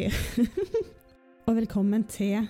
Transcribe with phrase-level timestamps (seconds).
[0.00, 0.08] Hei!
[1.46, 2.46] og velkommen til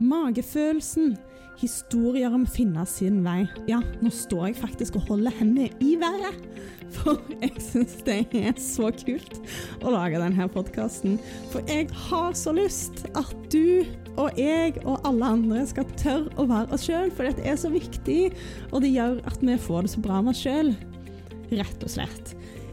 [0.00, 1.18] Magefølelsen.
[1.60, 3.42] Historier om finne sin vei.
[3.68, 6.38] Ja, nå står jeg faktisk og holder hendene i været.
[6.96, 9.36] For jeg syns det er så kult
[9.84, 11.18] å lage denne podkasten.
[11.52, 13.84] For jeg har så lyst at du
[14.14, 17.12] og jeg og alle andre skal tørre å være oss sjøl.
[17.12, 18.22] For dette er så viktig,
[18.70, 20.72] og det gjør at vi får det så bra med oss sjøl.
[21.52, 22.32] Rett og slett.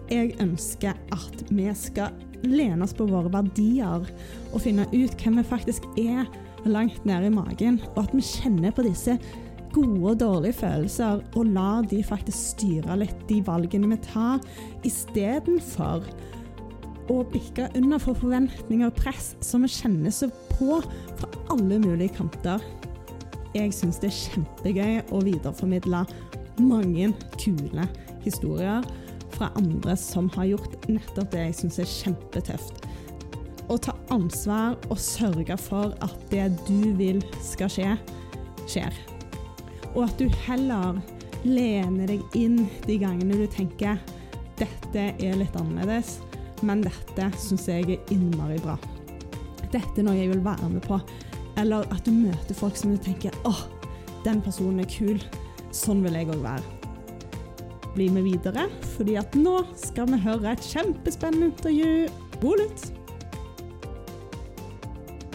[0.10, 4.08] Jeg ønsker at vi skal lene oss på våre verdier
[4.50, 6.26] og finne ut hvem vi faktisk er
[6.66, 9.20] langt nede i magen, og at vi kjenner på disse
[9.74, 14.42] gode og dårlige følelser og lar de faktisk styre litt de valgene vi tar,
[14.88, 16.08] istedenfor
[17.10, 20.80] å bikke under for forventninger og press som vi kjenner så på
[21.20, 22.64] fra alle mulige kanter.
[23.54, 26.04] Jeg syns det er kjempegøy å videreformidle
[26.62, 27.86] mange kule
[28.26, 28.86] historier
[29.36, 32.90] fra andre som har gjort nettopp det jeg syns er kjempetøft
[33.70, 37.94] å ta ansvar og sørge for at det du vil skal skje,
[38.70, 38.96] skjer.
[39.94, 41.00] Og at du heller
[41.46, 44.02] lener deg inn de gangene du tenker
[44.60, 46.18] dette er litt annerledes,
[46.66, 48.76] men dette syns jeg er innmari bra.
[49.70, 50.98] Dette er noe jeg vil være med på.
[51.60, 53.64] Eller at du møter folk som du tenker åh,
[54.26, 55.22] den personen er kul.
[55.76, 56.79] Sånn vil jeg òg være.
[58.00, 58.64] Bli med videre,
[58.96, 62.06] fordi at nå skal vi høre et kjempespennende intervju.
[62.40, 62.86] God lytt!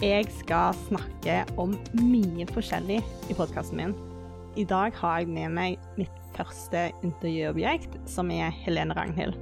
[0.00, 3.92] Jeg skal snakke om mye forskjellig i podkasten min.
[4.56, 9.36] I dag har jeg med meg mitt første intervjuobjekt, som er Helene Ragnhild.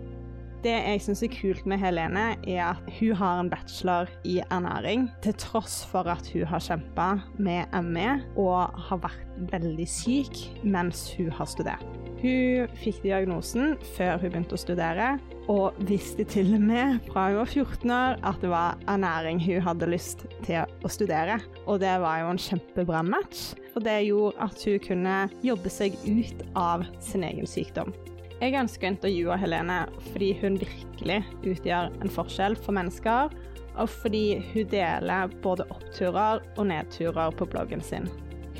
[0.67, 5.07] Det jeg syns er kult med Helene, er at hun har en bachelor i ernæring,
[5.23, 11.13] til tross for at hun har kjempa med ME og har vært veldig syk mens
[11.15, 12.02] hun har studert.
[12.23, 15.17] Hun fikk diagnosen før hun begynte å studere,
[15.51, 19.65] og visste til og med fra hun var 14 år at det var ernæring hun
[19.67, 21.41] hadde lyst til å studere.
[21.67, 25.99] Og det var jo en kjempebra match, for det gjorde at hun kunne jobbe seg
[26.07, 27.91] ut av sin egen sykdom.
[28.39, 29.83] Jeg ønsker å intervjue Helene
[30.13, 33.35] fordi hun virkelig utgjør en forskjell for mennesker,
[33.73, 38.07] og fordi hun deler både oppturer og nedturer på bloggen sin.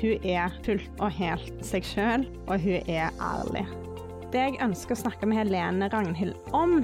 [0.01, 3.65] Hun er fullt og helt seg sjøl, og hun er ærlig.
[4.33, 6.79] Det jeg ønsker å snakke med Helene Ragnhild om,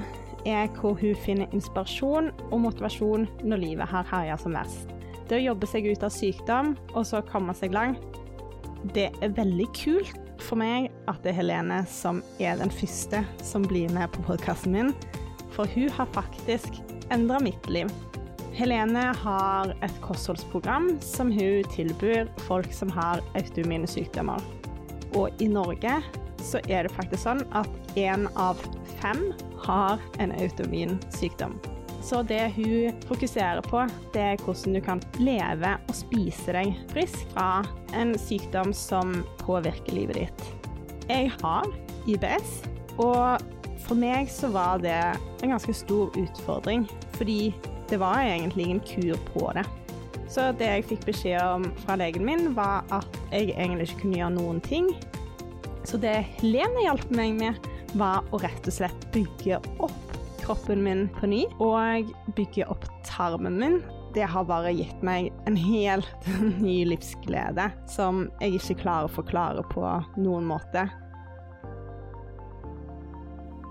[0.46, 4.92] er hvor hun finner inspirasjon og motivasjon når livet har herja som verst.
[5.28, 8.20] Det å jobbe seg ut av sykdom og så komme seg langt,
[8.94, 13.66] det er veldig kult for meg at det er Helene som er den første som
[13.68, 14.94] blir med på podkasten min,
[15.52, 16.80] for hun har faktisk
[17.12, 17.90] endra mitt liv.
[18.60, 24.42] Helene har et kostholdsprogram som hun tilbyr folk som har autoimmune sykdommer.
[25.16, 25.94] Og i Norge
[26.44, 28.60] så er det faktisk sånn at én av
[28.98, 29.30] fem
[29.64, 31.56] har en autoimmun sykdom.
[32.04, 37.32] Så det hun fokuserer på, det er hvordan du kan leve og spise deg frisk
[37.32, 37.62] fra
[37.96, 40.46] en sykdom som påvirker livet ditt.
[41.08, 41.72] Jeg har
[42.04, 42.60] IBS,
[43.00, 43.40] og
[43.88, 45.00] for meg så var det
[45.40, 46.84] en ganske stor utfordring,
[47.16, 47.54] fordi
[47.90, 49.64] det var egentlig ingen kur på det.
[50.30, 54.20] Så det jeg fikk beskjed om fra legen min, var at jeg egentlig ikke kunne
[54.20, 54.92] gjøre noen ting.
[55.82, 61.08] Så det Helene hjalp meg med, var å rett og slett bygge opp kroppen min
[61.18, 63.80] på ny, og bygge opp tarmen min.
[64.14, 66.30] Det har bare gitt meg en helt
[66.64, 69.84] ny livsglede som jeg ikke klarer å forklare på
[70.22, 70.86] noen måte.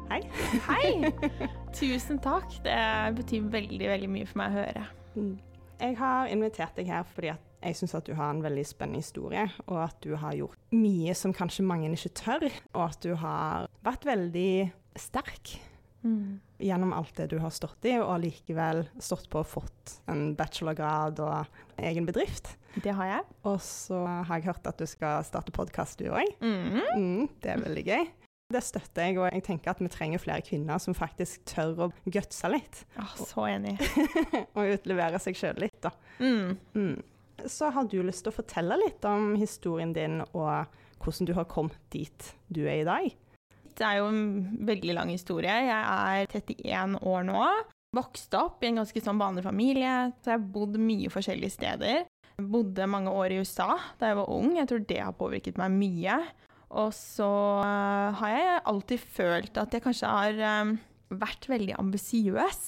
[0.09, 0.23] Hei.
[0.65, 1.11] Hei!
[1.77, 2.49] Tusen takk.
[2.65, 2.77] Det
[3.19, 4.85] betyr veldig, veldig mye for meg å høre.
[5.13, 5.35] Mm.
[5.79, 9.43] Jeg har invitert deg her fordi jeg syns at du har en veldig spennende historie,
[9.67, 13.67] og at du har gjort mye som kanskje mange ikke tør, og at du har
[13.85, 14.51] vært veldig
[14.97, 15.59] sterk.
[16.01, 16.39] Mm.
[16.63, 21.21] Gjennom alt det du har stått i, og allikevel stått på og fått en bachelorgrad
[21.21, 22.55] og egen bedrift.
[22.81, 23.27] Det har jeg.
[23.45, 26.33] Og så har jeg hørt at du skal starte podkast, du òg.
[26.41, 26.81] Mm.
[26.97, 28.09] Mm, det er veldig gøy.
[28.49, 31.87] Det støtter jeg, og jeg tenker at vi trenger flere kvinner som faktisk tør å
[32.09, 32.79] gutse litt.
[32.97, 33.75] Oh, så enig.
[34.57, 35.91] og utlevere seg sjøl litt, da.
[36.17, 36.55] Mm.
[36.73, 36.95] Mm.
[37.45, 40.65] Så har du lyst til å fortelle litt om historien din, og
[41.03, 43.11] hvordan du har kommet dit du er i dag?
[43.77, 44.25] Det er jo en
[44.65, 45.61] veldig lang historie.
[45.69, 47.45] Jeg er 31 år nå.
[48.01, 49.93] Vokste opp i en ganske sånn vanlig familie,
[50.23, 52.01] så jeg har bodd mye forskjellige steder.
[52.39, 54.55] Jeg bodde mange år i USA da jeg var ung.
[54.57, 56.21] Jeg tror det har påvirket meg mye.
[56.69, 60.75] Og så uh, har jeg alltid følt at jeg kanskje har um,
[61.09, 62.61] vært veldig ambisiøs.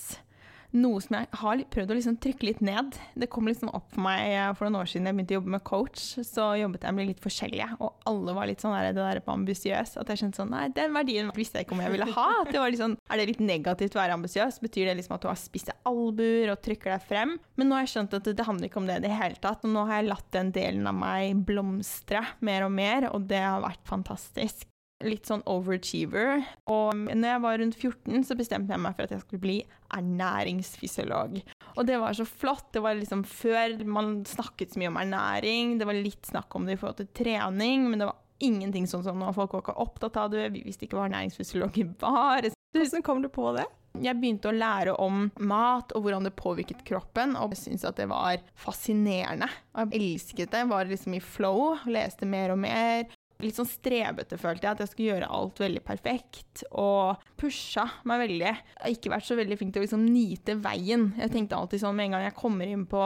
[0.77, 2.95] Noe som jeg har prøvd å liksom trykke litt ned.
[3.19, 5.53] Det kom liksom opp for meg eh, for noen år siden jeg begynte å jobbe
[5.55, 6.03] med coach.
[6.27, 9.35] Så jobbet jeg med litt forskjellige, og alle var litt sånn der, det der på
[9.35, 9.97] ambisiøs.
[10.01, 12.27] At jeg skjønte sånn Nei, den verdien visste jeg ikke om jeg ville ha.
[12.41, 14.59] At det var sånn, er det litt negativt å være ambisiøs?
[14.63, 17.37] Betyr det liksom at du har spisse albuer og trykker deg frem?
[17.59, 19.63] Men nå har jeg skjønt at det handler ikke om det i det hele tatt.
[19.67, 23.43] Og nå har jeg latt den delen av meg blomstre mer og mer, og det
[23.43, 24.70] har vært fantastisk
[25.05, 26.41] litt sånn overachiever.
[26.71, 29.57] Og når jeg var rundt 14, så bestemte jeg meg for at jeg skulle bli
[29.97, 31.39] ernæringsfysiolog.
[31.75, 32.69] Og det var så flott.
[32.75, 35.77] Det var liksom før man snakket så mye om ernæring.
[35.79, 39.05] Det var litt snakk om det i forhold til trening, men det var ingenting sånn
[39.05, 39.29] som nå.
[39.35, 40.49] Folk var ikke opptatt av det.
[40.55, 42.49] Vi visste ikke hva ernæringsfysiologer var.
[42.75, 43.67] Hvordan kom du på det?
[44.01, 47.97] Jeg begynte å lære om mat og hvordan det påvirket kroppen, og jeg syntes at
[47.99, 49.49] det var fascinerende.
[49.75, 50.61] Og jeg elsket det.
[50.63, 53.11] Jeg var liksom i flow, leste mer og mer.
[53.41, 56.63] Litt sånn strebete følte jeg, at jeg skulle gjøre alt veldig perfekt.
[56.77, 58.49] Og pusha meg veldig.
[58.51, 61.09] Jeg har ikke vært så veldig flink til å liksom nyte veien.
[61.19, 63.05] Jeg tenkte alltid sånn med en gang jeg kommer inn på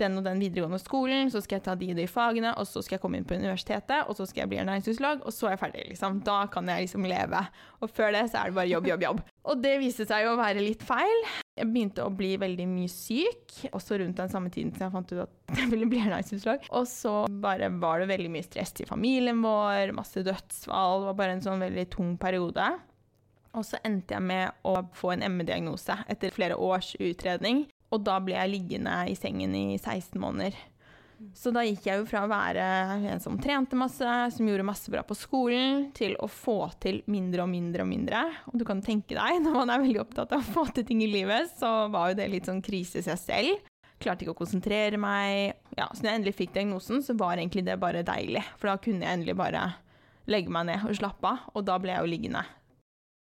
[0.00, 2.82] den og den videregående skolen, så skal jeg ta de og de fagene, og så
[2.84, 5.54] skal jeg komme inn på universitetet, og så skal jeg bli ernæringsfysiolog, og så er
[5.54, 6.18] jeg ferdig, liksom.
[6.26, 7.42] Da kan jeg liksom leve.
[7.82, 9.22] Og før det så er det bare jobb, jobb, jobb.
[9.50, 11.24] Og det viste seg jo å være litt feil.
[11.58, 15.10] Jeg begynte å bli veldig mye syk, også rundt den samme tiden som jeg fant
[15.10, 16.68] ut at jeg ville bli ernæringsfysiolog.
[16.78, 21.02] Og så bare var det veldig mye stress til familien vår, masse dødsfall.
[21.02, 22.70] Det var bare en sånn veldig tung periode.
[23.52, 27.66] Og så endte jeg med å få en ME-diagnose etter flere års utredning.
[27.92, 30.56] Og da ble jeg liggende i sengen i 16 måneder.
[31.36, 32.62] Så da gikk jeg jo fra å være
[33.12, 37.44] en som trente masse, som gjorde masse bra på skolen, til å få til mindre
[37.44, 38.22] og mindre og mindre.
[38.50, 41.04] Og du kan tenke deg, når man er veldig opptatt av å få til ting
[41.04, 43.70] i livet, så var jo det litt sånn krise seg selv.
[44.02, 45.60] Klarte ikke å konsentrere meg.
[45.78, 48.42] Ja, så når jeg endelig fikk diagnosen, så var egentlig det bare deilig.
[48.58, 49.68] For da kunne jeg endelig bare
[50.30, 52.42] legge meg ned og slappe av, og da ble jeg jo liggende.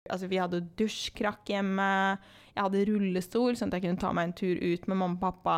[0.08, 1.90] Altså, vi hadde dusjkrakk hjemme,
[2.54, 5.24] jeg hadde rullestol, sånn at jeg kunne ta meg en tur ut med mamma og
[5.24, 5.58] pappa.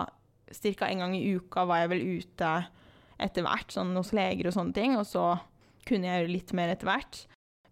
[0.51, 2.53] Cirka en gang i uka var jeg vel ute
[3.21, 5.35] etter hvert, sånn hos leger og sånne ting, og så
[5.87, 7.21] kunne jeg gjøre litt mer etter hvert.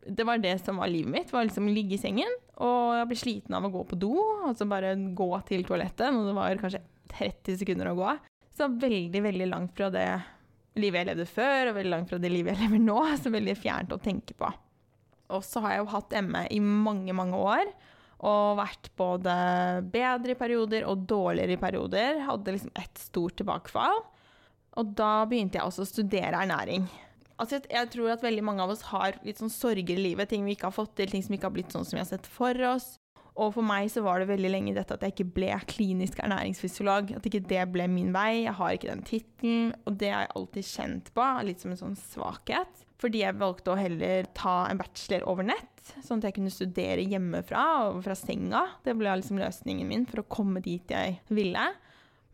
[0.05, 2.31] Det var det som var livet mitt, var liksom ligge i sengen,
[2.63, 4.13] og jeg ble sliten av å gå på do,
[4.47, 8.15] altså bare gå til toalettet, når det var kanskje 30 sekunder å gå.
[8.55, 10.07] Så veldig, veldig langt fra det
[10.79, 13.55] livet jeg levde før, og veldig langt fra det livet jeg lever nå, så veldig
[13.59, 14.49] fjernt å tenke på.
[15.35, 17.73] Og så har jeg jo hatt ME i mange, mange år.
[18.19, 19.33] Og vært både
[19.93, 22.23] bedre i perioder og dårligere i perioder.
[22.27, 24.01] Hadde liksom ett stort tilbakefall.
[24.79, 26.87] Og da begynte jeg også å studere ernæring.
[27.39, 30.31] Altså, jeg tror at veldig mange av oss har litt sånn sorger i livet.
[30.31, 32.09] Ting vi ikke har fått til, ting som ikke har blitt sånn som vi har
[32.09, 32.97] sett for oss.
[33.39, 37.15] Og for meg så var det veldig lenge dette at jeg ikke ble klinisk ernæringsfysiolog.
[37.15, 38.43] At ikke det ble min vei.
[38.43, 39.73] Jeg har ikke den tittelen.
[39.87, 42.85] Og det har jeg alltid kjent på, litt som en sånn svakhet.
[42.99, 47.05] Fordi jeg valgte å heller ta en bachelor over nett, sånn at jeg kunne studere
[47.07, 47.61] hjemmefra
[47.93, 48.65] og fra senga.
[48.83, 51.63] Det ble liksom løsningen min for å komme dit jeg ville.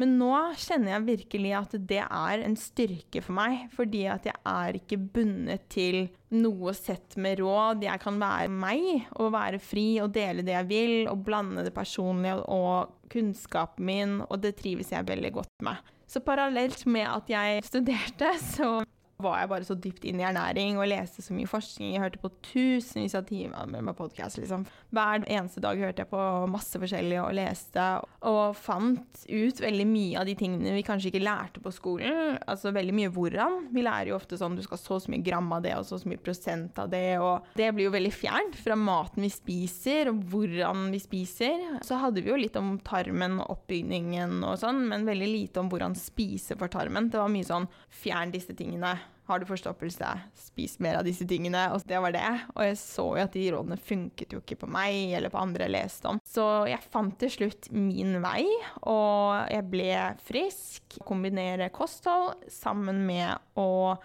[0.01, 4.35] Men nå kjenner jeg virkelig at det er en styrke for meg, fordi at jeg
[4.51, 6.01] er ikke bundet til
[6.35, 7.85] noe sett med råd.
[7.87, 11.73] Jeg kan være meg og være fri og dele det jeg vil, og blande det
[11.75, 15.93] personlige og kunnskapen min, og det trives jeg veldig godt med.
[16.11, 18.69] Så parallelt med at jeg studerte, så
[19.21, 21.93] var jeg bare så dypt inn i ernæring og leste så mye forskning.
[21.93, 24.39] Jeg hørte på tusenvis av timer med podkast.
[24.41, 24.65] Liksom.
[24.95, 27.85] Hver eneste dag hørte jeg på masse forskjellig og leste,
[28.27, 32.35] og fant ut veldig mye av de tingene vi kanskje ikke lærte på skolen.
[32.43, 33.69] Altså veldig mye hvordan.
[33.75, 35.99] Vi lærer jo ofte sånn du skal så så mye gram av det og så
[36.01, 40.11] så mye prosent av det, og det blir jo veldig fjernt fra maten vi spiser
[40.11, 41.79] og hvordan vi spiser.
[41.87, 45.71] Så hadde vi jo litt om tarmen og oppbygningen og sånn, men veldig lite om
[45.71, 47.09] hvordan spise for tarmen.
[47.11, 47.69] Det var mye sånn
[48.03, 48.95] fjern disse tingene.
[49.25, 51.63] Har du forstoppelse, spis mer av disse tingene.
[51.73, 52.27] Og det var det.
[52.53, 55.65] Og jeg så jo at de rådene funket jo ikke på meg eller på andre
[55.65, 56.19] jeg leste om.
[56.21, 58.43] Så jeg fant til slutt min vei,
[58.85, 59.89] og jeg ble
[60.27, 60.99] frisk.
[61.05, 63.95] Kombinere kosthold sammen med å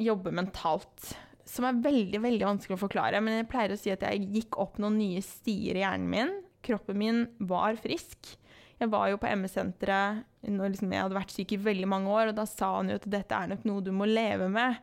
[0.00, 1.12] jobbe mentalt.
[1.44, 4.56] Som er veldig, veldig vanskelig å forklare, men jeg pleier å si at jeg gikk
[4.64, 6.32] opp noen nye stier i hjernen min.
[6.64, 8.32] Kroppen min var frisk.
[8.80, 12.32] Jeg var jo på ME-senteret når liksom jeg hadde vært syk i veldig mange år,
[12.32, 14.80] og da sa han jo at dette er nok noe du må leve med.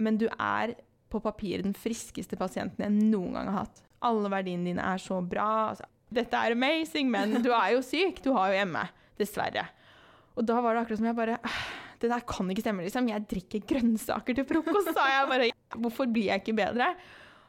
[0.00, 0.74] Men du er
[1.12, 3.82] på papiret den friskeste pasienten jeg noen gang har hatt.
[4.06, 5.72] Alle verdiene dine er så bra.
[5.72, 8.22] Altså, dette er amazing, men du er jo syk.
[8.24, 8.84] Du har jo ME.
[9.16, 9.64] Dessverre.
[10.36, 11.38] Og da var det akkurat som jeg bare
[11.96, 13.06] Det der kan ikke stemme, liksom.
[13.08, 15.46] Jeg drikker grønnsaker til frokost, sa jeg bare.
[15.80, 16.90] Hvorfor blir jeg ikke bedre?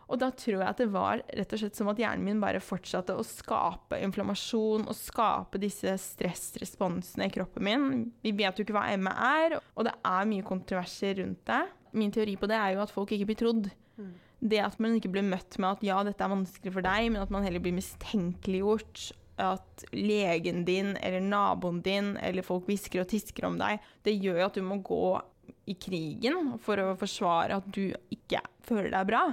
[0.08, 2.62] Og da tror jeg at det var rett og slett som at hjernen min bare
[2.64, 7.90] fortsatte å skape inflammasjon og skape disse stressresponsene i kroppen min.
[8.24, 11.66] Vi vet jo ikke hva ME er, og det er mye kontroverser rundt det.
[11.98, 13.70] Min teori på det er jo at folk ikke blir trodd.
[14.00, 14.16] Mm.
[14.48, 17.24] Det at man ikke blir møtt med at ja, dette er vanskelig for deg, men
[17.24, 23.12] at man heller blir mistenkeliggjort at legen din eller naboen din eller folk hvisker og
[23.12, 25.18] tisker om deg, det gjør jo at du må gå
[25.68, 29.24] i krigen for å forsvare at du ikke føler deg bra.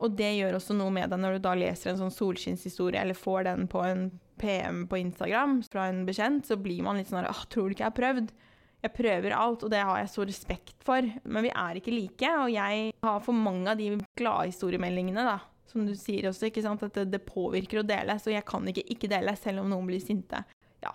[0.00, 3.18] Og det gjør også noe med deg når du da leser en sånn solskinnshistorie eller
[3.18, 4.08] får den på en
[4.38, 7.76] PM på Instagram fra en bekjent, så blir man litt sånn her Åh, tror du
[7.76, 8.30] ikke jeg har prøvd?
[8.78, 11.06] Jeg prøver alt, og det har jeg så respekt for.
[11.26, 15.40] Men vi er ikke like, og jeg har for mange av de gladhistoriemeldingene, da.
[15.68, 18.70] Som du sier også, ikke sant, at det, det påvirker å dele, så jeg kan
[18.70, 20.44] ikke ikke dele selv om noen blir sinte.
[20.84, 20.94] Ja.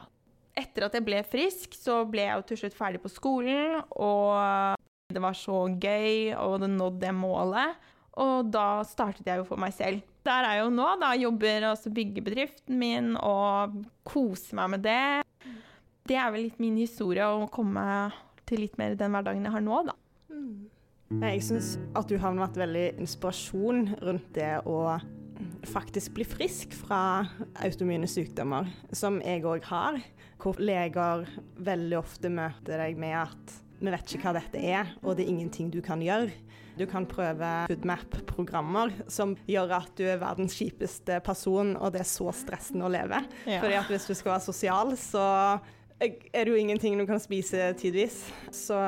[0.53, 4.77] Etter at jeg ble frisk, så ble jeg jo til slutt ferdig på skolen, og
[5.13, 7.89] det var så gøy, og det nådde det målet.
[8.22, 10.03] Og da startet jeg jo for meg selv.
[10.24, 15.24] Der er jeg jo nå, da jobber også byggebedriften min og koser meg med det.
[16.07, 17.83] Det er vel litt min historie å komme
[18.48, 19.98] til litt mer den hverdagen jeg har nå, da.
[21.24, 24.98] Jeg syns at du har vært veldig inspirasjon rundt det å
[25.69, 27.24] faktisk bli frisk fra
[27.63, 30.00] automine sykdommer, som jeg òg har.
[30.43, 31.23] Hvor leger
[31.63, 35.31] veldig ofte møter deg med at vi vet ikke hva dette er, og det er
[35.31, 36.31] ingenting du kan gjøre.
[36.79, 42.09] Du kan prøve Foodmap-programmer som gjør at du er verdens kjipeste person, og det er
[42.09, 43.19] så stressende å leve.
[43.45, 43.59] Ja.
[43.62, 45.25] Fordi at hvis du skal være sosial, så
[46.03, 48.23] er det jo ingenting du kan spise tidvis.
[48.51, 48.79] Så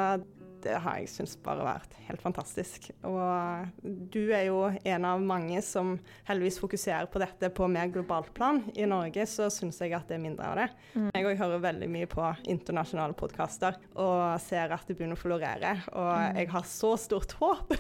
[0.66, 2.88] det har jeg syntes bare vært helt fantastisk.
[3.06, 3.68] Og
[4.12, 5.94] du er jo en av mange som
[6.28, 8.64] heldigvis fokuserer på dette på mer globalt plan.
[8.76, 10.68] I Norge så syns jeg at det er mindre av det.
[10.98, 11.08] Mm.
[11.16, 15.76] Jeg òg hører veldig mye på internasjonale podkaster og ser at det begynner å florere.
[15.94, 16.36] Og Mm.
[16.42, 17.74] jeg har så stort håp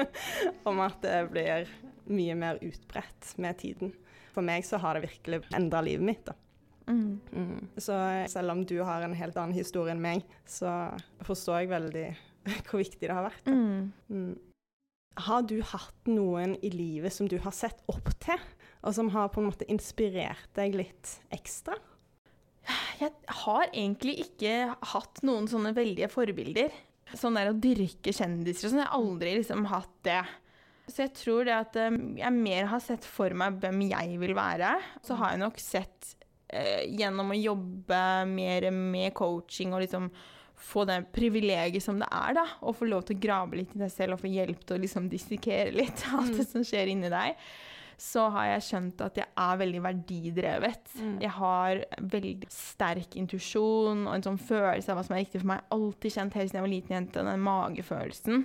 [0.68, 1.68] om at det blir
[2.12, 3.92] mye mer utbredt med tiden.
[4.34, 6.24] For meg så har det virkelig endra livet mitt.
[6.28, 6.34] da.
[6.86, 7.20] Mm.
[7.32, 7.66] Mm.
[7.82, 7.96] Så
[8.30, 10.68] selv om du har en helt annen historie enn meg, så
[11.26, 12.04] forstår jeg veldig
[12.68, 13.50] hvor viktig det har vært.
[13.50, 13.92] Mm.
[14.10, 14.34] Mm.
[15.26, 18.40] Har du hatt noen i livet som du har sett opp til,
[18.84, 21.78] og som har på en måte inspirert deg litt ekstra?
[22.98, 23.12] Jeg
[23.44, 26.74] har egentlig ikke hatt noen sånne veldige forbilder.
[27.14, 28.82] Sånn der å dyrke kjendiser og sånn.
[28.82, 30.20] Jeg har aldri liksom hatt det.
[30.90, 34.34] Så jeg tror det at eh, jeg mer har sett for meg hvem jeg vil
[34.38, 34.76] være.
[35.06, 36.12] Så har jeg nok sett
[36.48, 38.00] eh, gjennom å jobbe
[38.30, 40.10] mer med coaching og liksom
[40.56, 42.44] få det privilegiet som det er, da.
[42.64, 44.82] Å få lov til å grave litt i deg selv og få hjelp til å
[44.82, 47.36] liksom dissekere litt alt det som skjer inni deg.
[47.96, 50.90] Så har jeg skjønt at jeg er veldig verdidrevet.
[51.00, 51.14] Mm.
[51.24, 51.80] Jeg har
[52.12, 55.64] veldig sterk intuisjon og en sånn følelse av hva som er riktig for meg.
[55.72, 58.44] Alltid kjent helt siden jeg var liten jente, den magefølelsen.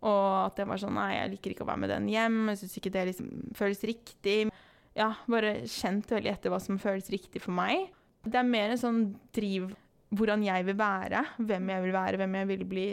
[0.00, 2.38] Og at jeg var sånn Nei, jeg liker ikke å være med den hjem.
[2.54, 4.38] Jeg syns ikke det liksom føles riktig.
[4.96, 7.90] Ja, bare kjent veldig etter hva som føles riktig for meg.
[8.24, 9.02] Det er mer en sånn
[9.36, 9.74] driv
[10.16, 12.86] hvordan jeg vil være, hvem jeg vil være, hvem jeg vil bli.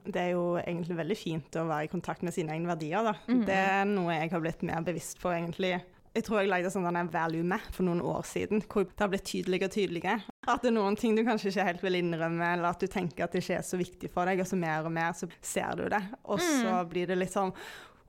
[0.00, 3.04] Det er jo egentlig veldig fint å være i kontakt med sine egne verdier.
[3.04, 3.14] Da.
[3.28, 3.46] Mhm.
[3.48, 5.74] Det er noe jeg har blitt mer bevisst på, egentlig.
[6.10, 9.28] Jeg tror jeg lagde sånn value map for noen år siden, hvor det har blitt
[9.30, 10.22] tydeligere og tydeligere.
[10.48, 13.24] At det er noen ting du kanskje ikke helt vil innrømme, eller at du tenker
[13.24, 15.76] at det ikke er så viktig for deg, og så mer og mer så ser
[15.78, 16.02] du det.
[16.24, 17.54] Og så blir det litt sånn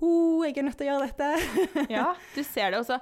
[0.01, 1.85] oh, jeg er nødt til å gjøre dette.
[1.93, 2.97] Ja, du ser det også.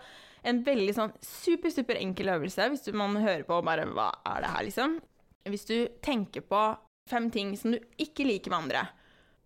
[0.47, 4.45] En veldig sånn super, super enkel øvelse hvis du, man hører på bare hva er
[4.45, 4.99] det her, liksom.
[5.49, 6.61] Hvis du tenker på
[7.09, 8.85] fem ting som du ikke liker med andre.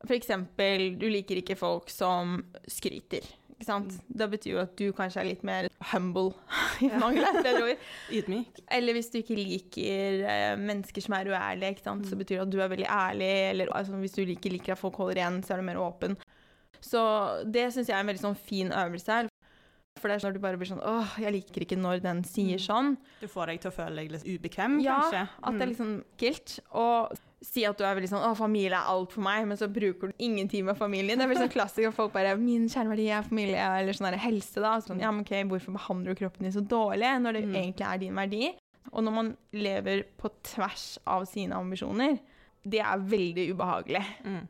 [0.03, 3.23] For eksempel, du liker ikke folk som skryter.
[3.53, 3.93] Ikke sant?
[4.11, 6.33] Det betyr jo at du kanskje er litt mer humble,
[6.83, 7.85] i mangel av bedre ord.
[8.17, 8.63] Ydmyk.
[8.75, 12.09] Eller hvis du ikke liker eh, mennesker som er uærlige, ikke sant?
[12.09, 13.31] så betyr det at du er veldig ærlig.
[13.53, 16.17] Eller altså, hvis du ikke liker at folk holder igjen, så er du mer åpen.
[16.83, 16.99] Så
[17.47, 19.23] det syns jeg er en veldig sånn fin øvelse.
[20.01, 22.23] For det er sånn når du bare blir sånn åh, jeg liker ikke når den
[22.27, 22.95] sier sånn.
[23.21, 25.21] Du får deg til å føle deg litt ubekvem, Ja, kanskje.
[25.43, 26.59] at det er liksom kilt.
[26.73, 29.67] Og si at du er veldig sånn åh, familie er alt for meg, men så
[29.71, 31.17] bruker du ingen tid med familien.
[31.19, 34.59] Det er veldig sånn klassisk at folk bare min kjerneverdi er familie, eller sånn helse,
[34.63, 34.73] da.
[34.81, 37.55] Sånn, ja, men ok, hvorfor behandler du kroppen din så dårlig når det Mm.
[37.55, 38.53] egentlig er din verdi?
[38.91, 42.19] Og når man lever på tvers av sine ambisjoner,
[42.67, 44.03] det er veldig ubehagelig.
[44.25, 44.47] Mm.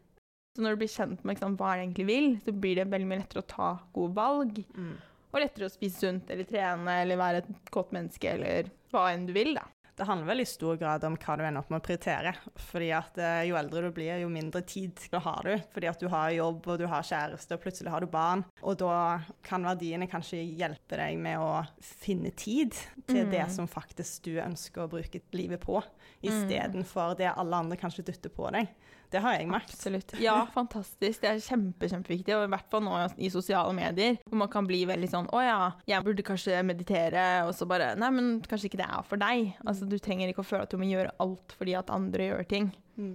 [0.56, 3.08] Så når du blir kjent med liksom, hva du egentlig vil, så blir det veldig
[3.08, 4.64] mye lettere å ta gode valg.
[4.78, 4.98] Mm.
[5.34, 9.25] Og lettere å spise sunt eller trene eller være et godt menneske eller hva enn
[9.25, 9.63] du vil, da.
[9.94, 12.32] Det handler vel i stor grad om hva du ender opp med å prioritere.
[12.58, 15.52] Fordi at eh, Jo eldre du blir, jo mindre tid har du.
[15.74, 18.42] Fordi at du har jobb og du har kjæreste, og plutselig har du barn.
[18.66, 22.74] Og da kan verdiene kanskje hjelpe deg med å finne tid
[23.06, 23.32] til Mm.
[23.36, 25.78] det som faktisk du ønsker å bruke livet på,
[26.24, 26.32] Mm.
[26.32, 28.68] istedenfor det alle andre kanskje dytter på deg.
[29.13, 29.75] Det har jeg merket.
[29.77, 30.13] Absolutt.
[30.22, 31.22] Ja, fantastisk.
[31.22, 32.34] Det er kjempe, kjempeviktig.
[32.34, 35.43] Og i hvert fall nå i sosiale medier, hvor man kan bli veldig sånn Å
[35.43, 35.58] ja,
[35.89, 39.53] jeg burde kanskje meditere, og så bare Nei, men kanskje ikke det er for deg.
[39.67, 42.50] Altså, du trenger ikke å føle at du må gjøre alt fordi at andre gjør
[42.50, 42.72] ting.
[42.98, 43.13] Mm.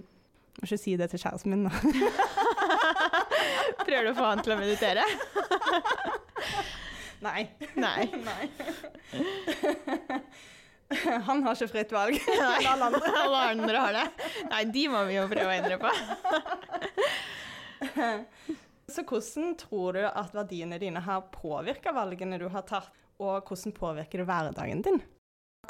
[0.59, 1.73] Må ikke si det til kjæresten min, da.
[3.85, 5.03] Prøver du å få han til å meditere?
[7.27, 7.49] Nei.
[7.75, 8.07] Nei.
[11.27, 12.17] Han har ikke fritt valg.
[12.41, 12.63] Nei.
[12.69, 13.11] Alle andre.
[13.23, 14.05] Alle andre har det.
[14.49, 15.89] Nei, de må vi jo prøve å endre på.
[18.89, 22.89] Så hvordan tror du at verdiene dine har påvirka valgene du har tatt,
[23.21, 25.01] og hvordan påvirker det hverdagen din?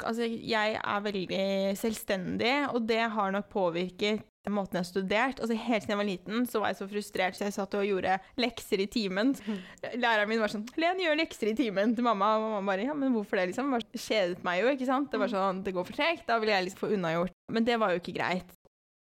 [0.00, 1.44] Altså, jeg er veldig
[1.76, 5.40] selvstendig, og det har nok påvirket måten jeg har studert.
[5.40, 7.84] Altså, helt siden jeg var liten, så var jeg så frustrert, så jeg satt og
[7.84, 9.34] gjorde lekser i timen.
[10.02, 12.36] Læreren min var sånn 'Len, gjør lekser i timen' til mamma.
[12.38, 13.74] Og mamma bare 'Ja, men hvorfor det?' liksom?
[13.92, 15.10] Det kjedet meg jo, ikke sant.
[15.12, 17.36] Det var sånn 'Det går for tregt', da vil jeg liksom få unnagjort.
[17.52, 18.56] Men det var jo ikke greit.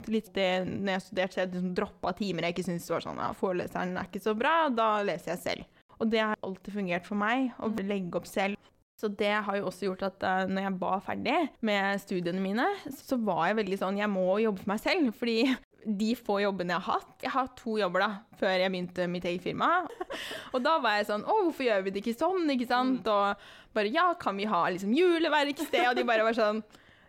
[0.08, 3.20] Litt det når jeg studerte, så jeg liksom droppa timer jeg ikke syntes var sånn
[3.20, 5.66] ja, 'Foreleseren er ikke så bra', da leser jeg selv.
[6.00, 8.56] Og det har alltid fungert for meg, å legge opp selv.
[8.98, 12.66] Så det har jo også gjort at uh, når jeg var ferdig med studiene mine,
[12.90, 15.36] så var jeg veldig sånn Jeg må jobbe for meg selv, fordi
[16.02, 19.28] de få jobbene jeg har hatt Jeg har to jobber da, før jeg begynte mitt
[19.30, 19.70] eget firma.
[20.56, 22.50] Og da var jeg sånn Å, hvorfor gjør vi det ikke sånn?
[22.56, 23.12] ikke sant?
[23.14, 25.84] Og bare Ja, kan vi ha liksom juleverksted?
[25.92, 26.64] Og de bare var sånn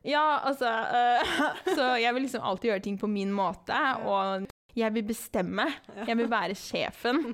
[0.05, 1.41] Ja, altså uh,
[1.79, 4.47] Så jeg vil liksom alltid gjøre ting på min måte, og
[4.79, 5.65] jeg vil bestemme.
[6.07, 7.33] Jeg vil være sjefen.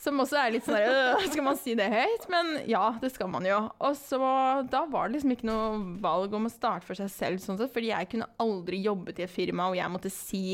[0.00, 2.26] Som også er litt sånn øh, Skal man si det høyt?
[2.32, 3.60] Men ja, det skal man jo.
[3.84, 4.20] Og så
[4.72, 7.72] da var det liksom ikke noe valg om å starte for seg selv, sånn sett,
[7.74, 10.44] fordi jeg kunne aldri jobbet i et firma og jeg måtte si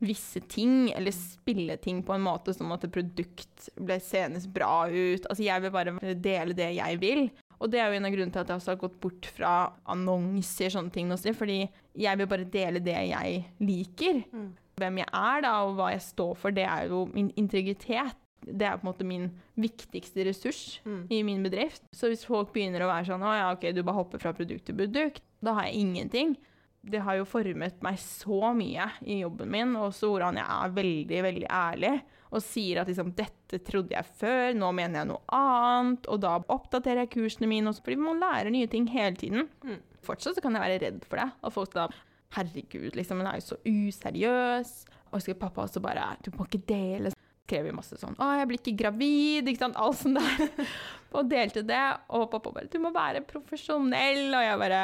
[0.00, 4.86] visse ting, eller spille ting på en måte som at et produkt ble senest bra
[4.88, 5.26] ut.
[5.26, 7.26] Altså, jeg vil bare dele det jeg vil.
[7.60, 9.52] Og det er jo en av grunnene til at jeg også har gått bort fra
[9.92, 11.60] annonser, sånne ting, også, fordi
[12.00, 14.22] jeg vil bare dele det jeg liker.
[14.32, 14.48] Mm.
[14.80, 18.16] Hvem jeg er, da, og hva jeg står for, det er jo min integritet
[18.46, 19.26] det er på en måte min
[19.60, 21.06] viktigste ressurs Mm.
[21.10, 21.82] i min bedrift.
[21.92, 24.64] Så hvis folk begynner å være sånn å ja, ok, du bare hopper fra produkt
[24.66, 26.36] til produkt, da har jeg ingenting.
[26.82, 30.70] Det har jo formet meg så mye i jobben min, og så hvordan jeg er
[30.78, 31.94] veldig, veldig ærlig
[32.30, 36.36] og sier at liksom, dette trodde jeg før, nå mener jeg noe annet, og da
[36.38, 39.48] oppdaterer jeg kursene mine, også, fordi man lærer nye ting hele tiden.
[39.66, 39.80] Mm.
[40.06, 41.88] Fortsatt så kan jeg være redd for det, og folk da
[42.36, 44.70] Herregud, liksom, hun er jo så useriøs.
[45.10, 47.10] Og så skal pappa også bare Du må ikke dele
[47.50, 50.66] skrev jo masse sånn 'Å, jeg blir ikke gravid', ikke sant, alt sånt der.
[51.16, 51.86] og delte det.
[52.14, 54.82] Og pappa bare 'Du må være profesjonell', og jeg bare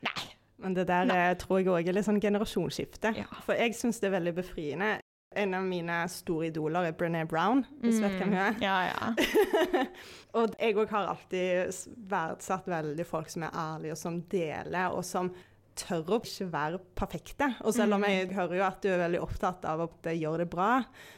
[0.00, 0.22] Nei.
[0.60, 1.34] Men det der Nei.
[1.40, 3.14] tror jeg òg er litt sånn generasjonsskifte.
[3.16, 3.28] Ja.
[3.44, 4.98] For jeg syns det er veldig befriende.
[5.36, 8.56] En av mine store idoler er Brené Brown, hvis du vet hvem hun er.
[8.56, 8.62] Mm.
[8.64, 9.84] Ja, ja.
[10.40, 11.70] og jeg òg har alltid
[12.10, 15.30] verdsatt veldig folk som er ærlige, og som deler, og som
[15.80, 17.48] tør å ikke være perfekte.
[17.64, 20.48] Og selv om jeg hører jo at du er veldig opptatt av å gjøre det
[20.52, 20.70] bra,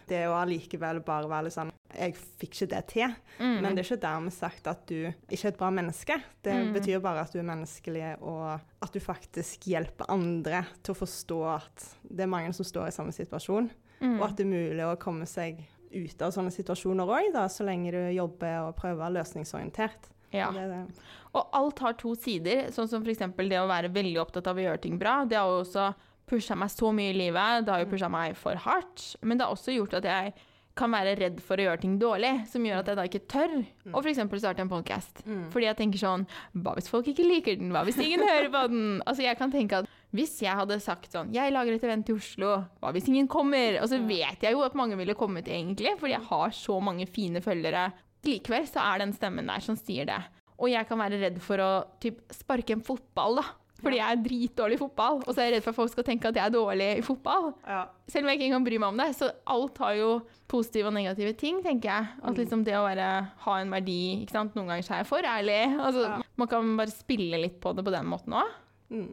[0.09, 3.11] det å allikevel bare være litt sånn Jeg fikk ikke det til.
[3.39, 3.57] Mm.
[3.61, 6.17] Men det er ikke dermed sagt at du ikke er et bra menneske.
[6.43, 6.73] Det Mm.
[6.73, 11.41] betyr bare at du er menneskelig, og at du faktisk hjelper andre til å forstå
[11.57, 13.69] at det er mange som står i samme situasjon,
[14.01, 14.21] Mm.
[14.21, 15.61] og at det er mulig å komme seg
[15.93, 20.09] ut av sånne situasjoner òg, så lenge du jobber og prøver løsningsorientert.
[20.33, 20.51] Ja.
[20.55, 21.11] Det det.
[21.33, 23.25] Og alt har to sider, sånn som f.eks.
[23.39, 25.23] det å være veldig opptatt av å gjøre ting bra.
[25.29, 25.91] Det har jo også
[26.29, 27.67] pusha meg så mye i livet.
[27.67, 29.13] Det har jo pusha meg for hardt.
[29.25, 30.35] Men det har også gjort at jeg
[30.79, 33.57] kan være redd for å gjøre ting dårlig, som gjør at jeg da ikke tør
[33.93, 34.21] å f.eks.
[34.41, 35.25] starte en podkast.
[35.27, 35.43] Mm.
[35.53, 36.25] Fordi jeg tenker sånn
[36.65, 37.75] Hva hvis folk ikke liker den?
[37.75, 38.87] Hva hvis ingen hører på den?
[39.05, 42.17] Altså jeg kan tenke at Hvis jeg hadde sagt sånn Jeg lager et event i
[42.17, 42.55] Oslo.
[42.81, 43.83] Hva hvis ingen kommer?
[43.83, 47.09] Og så vet jeg jo at mange ville kommet egentlig, fordi jeg har så mange
[47.11, 47.91] fine følgere.
[48.27, 50.21] Likevel så er den stemmen der som sier det.
[50.63, 53.49] Og jeg kan være redd for å typ, sparke en fotball, da.
[53.83, 55.17] Fordi jeg er dritdårlig i fotball.
[55.27, 57.03] Og så er jeg redd for at folk skal tenke at jeg er dårlig i
[57.03, 57.49] fotball.
[57.67, 57.81] Ja.
[58.07, 59.09] Selv om jeg ikke engang bryr meg om det.
[59.19, 60.11] Så alt har jo
[60.53, 62.13] positive og negative ting, tenker jeg.
[62.23, 63.09] At liksom det å være,
[63.43, 64.55] ha en verdi ikke sant?
[64.55, 65.59] Noen ganger så er jeg for ærlig.
[65.83, 66.21] Altså, Ja.
[66.39, 68.55] Man kan bare spille litt på det på den måten òg.
[68.95, 69.11] Mm.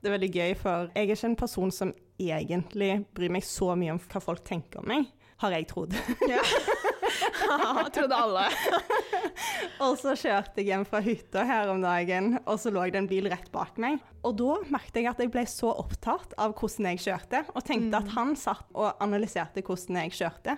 [0.00, 3.74] Det er veldig gøy, for jeg er ikke en person som egentlig bryr meg så
[3.76, 5.08] mye om hva folk tenker om meg,
[5.42, 5.92] har jeg trodd.
[7.94, 8.46] Trodde alle.
[9.84, 13.10] Og så kjørte jeg hjem fra hytta her om dagen, og så lå det en
[13.10, 14.00] bil rett bak meg.
[14.26, 18.00] Og da merket jeg at jeg ble så opptatt av hvordan jeg kjørte, og tenkte
[18.00, 20.56] at han satt og analyserte hvordan jeg kjørte.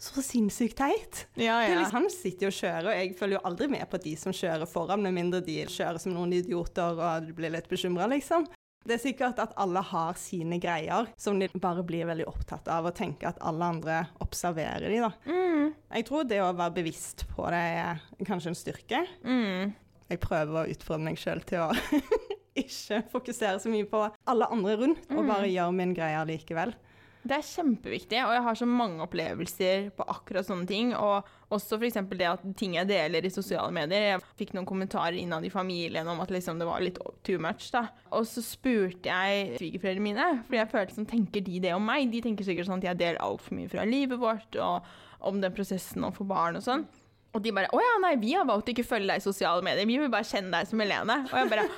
[0.00, 1.26] Så sinnssykt teit.
[1.36, 1.76] Ja, ja.
[1.76, 4.32] liksom, han sitter jo og kjører, og jeg følger jo aldri med på de som
[4.32, 8.48] kjører foran, med mindre de kjører som noen idioter og du blir litt bekymra, liksom.
[8.90, 12.88] Det er sikkert at alle har sine greier, som de bare blir veldig opptatt av,
[12.90, 15.12] og tenker at alle andre observerer de, da.
[15.30, 19.04] Mm, Jeg tror det å være bevisst på det er kanskje en styrke.
[19.22, 19.70] mm.
[20.10, 21.70] Jeg prøver å utfordre meg sjøl til å
[22.64, 26.74] ikke fokusere så mye på alle andre rundt, og bare gjøre min greie likevel.
[27.20, 30.94] Det er kjempeviktig, og jeg har så mange opplevelser på akkurat sånne ting.
[30.96, 31.98] Og også f.eks.
[32.16, 34.14] det at ting jeg deler i sosiale medier.
[34.14, 37.68] Jeg fikk noen kommentarer innad i familien om at liksom det var litt too much.
[37.74, 37.88] da.
[38.16, 42.08] Og så spurte jeg svigerforeldrene mine, fordi jeg følte som tenker de det om meg?
[42.12, 44.88] De tenker sikkert sånn at jeg deler altfor mye fra livet vårt, og
[45.20, 46.88] om den prosessen å få barn og sånn.
[47.36, 49.62] Og de bare 'Å ja, nei, vi har valgt å ikke følge deg i sosiale
[49.62, 49.86] medier.
[49.86, 51.68] Vi vil bare kjenne deg som Helene.' Og jeg bare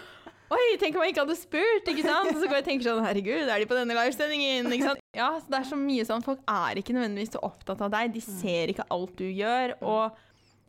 [0.53, 2.29] Oi, tenk om jeg ikke hadde spurt, ikke sant?
[2.29, 5.02] Og så går jeg og tenker sånn, herregud, er de på denne livesendingen, ikke sant?
[5.13, 8.23] Ja, det er så mye sånn, folk er ikke nødvendigvis så opptatt av deg, de
[8.25, 10.21] ser ikke alt du gjør, og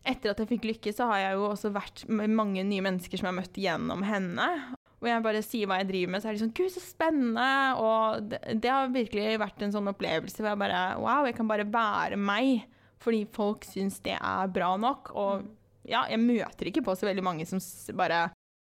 [0.03, 3.19] etter at jeg fikk lykke, så har jeg jo også vært med mange nye mennesker
[3.19, 4.49] som jeg har møtt gjennom henne.
[5.03, 7.47] Og jeg bare sier hva jeg driver med, så er de sånn Gud, så spennende!
[7.79, 11.49] Og det, det har virkelig vært en sånn opplevelse hvor jeg bare Wow, jeg kan
[11.49, 12.69] bare være meg.
[13.03, 15.11] Fordi folk syns det er bra nok.
[15.19, 15.43] Og
[15.83, 17.59] ja, jeg møter ikke på så veldig mange som
[17.99, 18.29] bare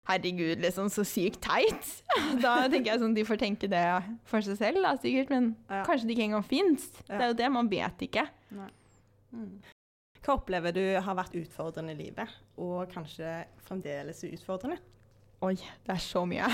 [0.09, 1.89] Herregud, liksom, så sykt teit.
[2.43, 3.83] Da tenker jeg sånn, de får tenke det
[4.27, 5.29] for seg selv, da, sikkert.
[5.31, 5.83] Men Ja.
[5.87, 6.89] kanskje det ikke engang fins.
[7.07, 7.17] Ja.
[7.17, 8.25] Det er jo det, man vet ikke.
[10.23, 14.77] Hva opplever du har vært utfordrende i livet, og kanskje fremdeles utfordrende?
[15.43, 16.47] Oi, det er så mye.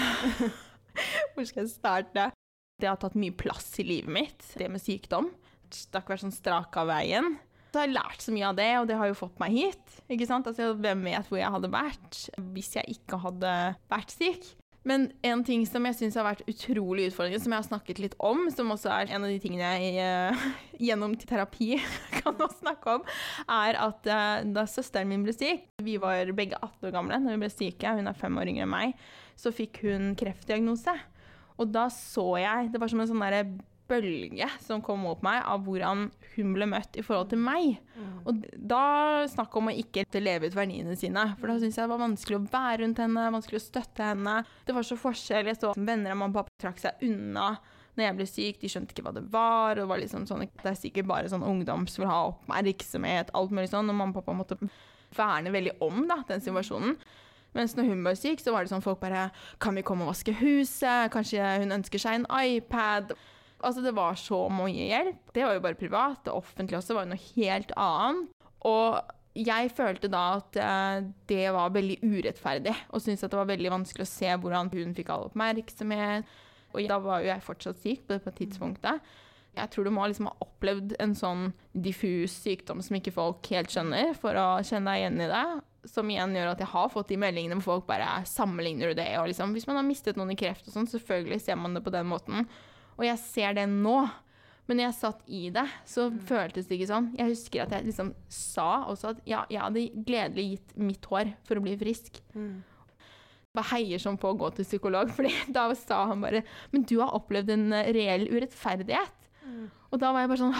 [1.35, 2.29] Hvor skal jeg starte?
[2.79, 5.29] Det har tatt mye plass i livet mitt, det med sykdom.
[5.69, 7.35] Det har ikke vært sånn strak av veien.
[7.69, 9.99] Så har jeg lært så mye av det, og det har jo fått meg hit.
[10.09, 10.47] Ikke sant?
[10.49, 12.23] Altså, hvem vet hvor jeg hadde vært
[12.55, 13.53] hvis jeg ikke hadde
[13.91, 14.47] vært syk?
[14.87, 18.15] Men en ting som jeg syns har vært utrolig utfordrende, som jeg har snakket litt
[18.23, 20.45] om, som også er en av de tingene jeg uh,
[20.87, 21.73] gjennom terapi
[22.21, 23.05] kan snakke om,
[23.43, 27.35] er at uh, da søsteren min ble syk Vi var begge 18 år gamle når
[27.35, 28.95] vi ble syke, hun er fem år yngre enn meg.
[29.39, 30.95] Så fikk hun kreftdiagnose.
[31.59, 33.19] Og da så jeg Det var som en sånn
[33.89, 37.79] bølge som kom opp meg av hvordan hun ble møtt i forhold til meg.
[38.29, 41.25] Og da snakk om å ikke leve ut verdiene sine.
[41.39, 44.37] For da syntes jeg det var vanskelig å være rundt henne, vanskelig å støtte henne.
[44.67, 45.49] Det var så forskjell.
[45.49, 47.51] Jeg så at venner av mamma og pappa trakk seg unna
[47.97, 48.59] når jeg ble syk.
[48.61, 49.73] De skjønte ikke hva det var.
[49.75, 53.33] og Det var liksom sånn, det er sikkert bare sånn ungdom som vil ha oppmerksomhet,
[53.35, 53.89] alt mulig sånn.
[53.89, 54.59] Og mamma og pappa måtte
[55.17, 56.95] verne veldig om da, den situasjonen.
[57.57, 60.11] Mens når hun ble syk, så var det sånn folk bare Kan vi komme og
[60.11, 61.09] vaske huset?
[61.13, 63.15] Kanskje hun ønsker seg en iPad?
[63.59, 65.31] Altså, det var så mye hjelp.
[65.35, 66.21] Det var jo bare privat.
[66.25, 68.35] Det offentlige også var jo noe helt annet.
[68.67, 68.99] Og
[69.39, 73.71] jeg følte da at eh, det var veldig urettferdig, og syntes at det var veldig
[73.71, 76.37] vanskelig å se hvordan hun fikk all oppmerksomhet.
[76.73, 79.09] Og da var jo jeg fortsatt syk på det tidspunktet.
[79.57, 83.73] Jeg tror du må liksom ha opplevd en sånn diffus sykdom som ikke folk helt
[83.73, 85.45] skjønner, for å kjenne deg igjen i det.
[85.89, 89.09] Som igjen gjør at jeg har fått de meldingene hvor folk bare sammenligner du det.
[89.21, 91.83] Og liksom, hvis man har mistet noen i kreft og sånn, selvfølgelig ser man det
[91.85, 92.49] på den måten.
[92.99, 93.99] Og jeg ser det nå.
[94.69, 97.07] Men når jeg satt i det, så føltes det ikke sånn.
[97.17, 101.31] Jeg husker at jeg liksom sa også at ja, jeg hadde gledelig gitt mitt hår
[101.47, 102.19] for å bli frisk.
[103.57, 106.99] Bare heier sånn på å gå til psykolog, fordi da sa han bare Men du
[106.99, 109.15] har opplevd en eh, reell urettferdighet.
[109.89, 110.53] Og da var jeg bare sånn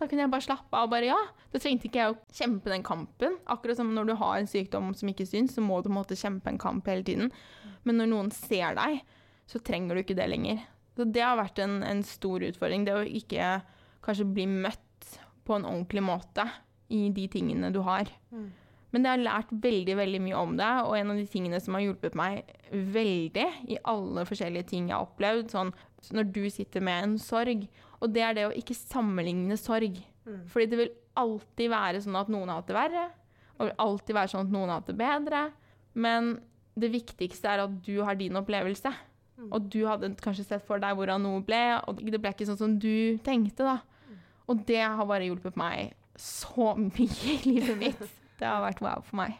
[0.00, 0.88] Da kunne jeg bare slappe av.
[0.90, 1.20] bare ja.
[1.52, 3.38] Da trengte ikke jeg å kjempe den kampen.
[3.46, 6.00] Akkurat som når du har en sykdom som ikke syns, så må du på en
[6.00, 7.30] måte kjempe en kamp hele tiden.
[7.86, 9.04] Men når noen ser deg,
[9.46, 10.64] så trenger du ikke det lenger.
[10.96, 12.84] Så det har vært en, en stor utfordring.
[12.84, 13.60] Det å ikke
[14.04, 16.44] kanskje bli møtt på en ordentlig måte
[16.92, 18.10] i de tingene du har.
[18.92, 21.78] Men jeg har lært veldig veldig mye om det, og en av de tingene som
[21.78, 22.42] har hjulpet meg
[22.92, 25.72] veldig i alle forskjellige ting jeg har opplevd, sånn
[26.12, 27.64] når du sitter med en sorg,
[28.02, 29.96] og det er det å ikke sammenligne sorg.
[30.52, 33.06] Fordi det vil alltid være sånn at noen har hatt det verre,
[33.56, 35.42] og det vil alltid være sånn at noen har hatt det bedre,
[35.94, 36.30] men
[36.76, 38.92] det viktigste er at du har din opplevelse.
[39.48, 42.60] Og du hadde kanskje sett for deg hvordan noe ble, og det ble ikke sånn
[42.60, 43.78] som du tenkte, da.
[44.50, 48.04] Og det har bare hjulpet meg så mye i livet mitt.
[48.38, 49.38] Det har vært wow for meg.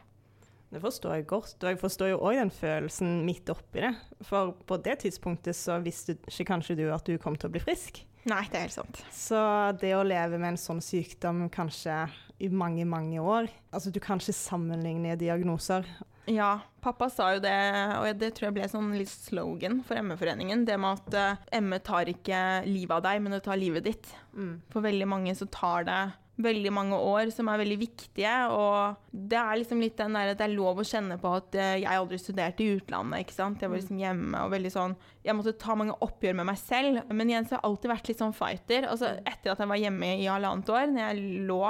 [0.73, 3.91] Det forstår jeg godt, og jeg forstår jo òg den følelsen midt oppi det.
[4.25, 7.61] For på det tidspunktet så visste ikke kanskje du at du kom til å bli
[7.61, 8.01] frisk.
[8.31, 9.03] Nei, det er helt sant.
[9.13, 9.37] Så
[9.83, 12.07] det å leve med en sånn sykdom kanskje
[12.41, 15.87] i mange, mange år Altså du kan ikke sammenligne diagnoser.
[16.31, 17.55] Ja, pappa sa jo det,
[17.99, 20.63] og det tror jeg ble sånn litt slogan for ME-foreningen.
[20.69, 24.11] Det med at eh, ME tar ikke livet av deg, men det tar livet ditt.
[24.71, 26.03] For veldig mange så tar det
[26.43, 30.41] veldig mange år som er veldig viktige, og det er liksom litt den der at
[30.41, 33.63] det er lov å kjenne på at eh, jeg aldri studerte i utlandet, ikke sant.
[33.63, 37.03] Jeg var liksom hjemme og veldig sånn Jeg måtte ta mange oppgjør med meg selv,
[37.13, 38.89] men igjen så har jeg alltid vært litt sånn fighter.
[38.91, 41.65] Altså etter at jeg var hjemme i halvannet år, når jeg lå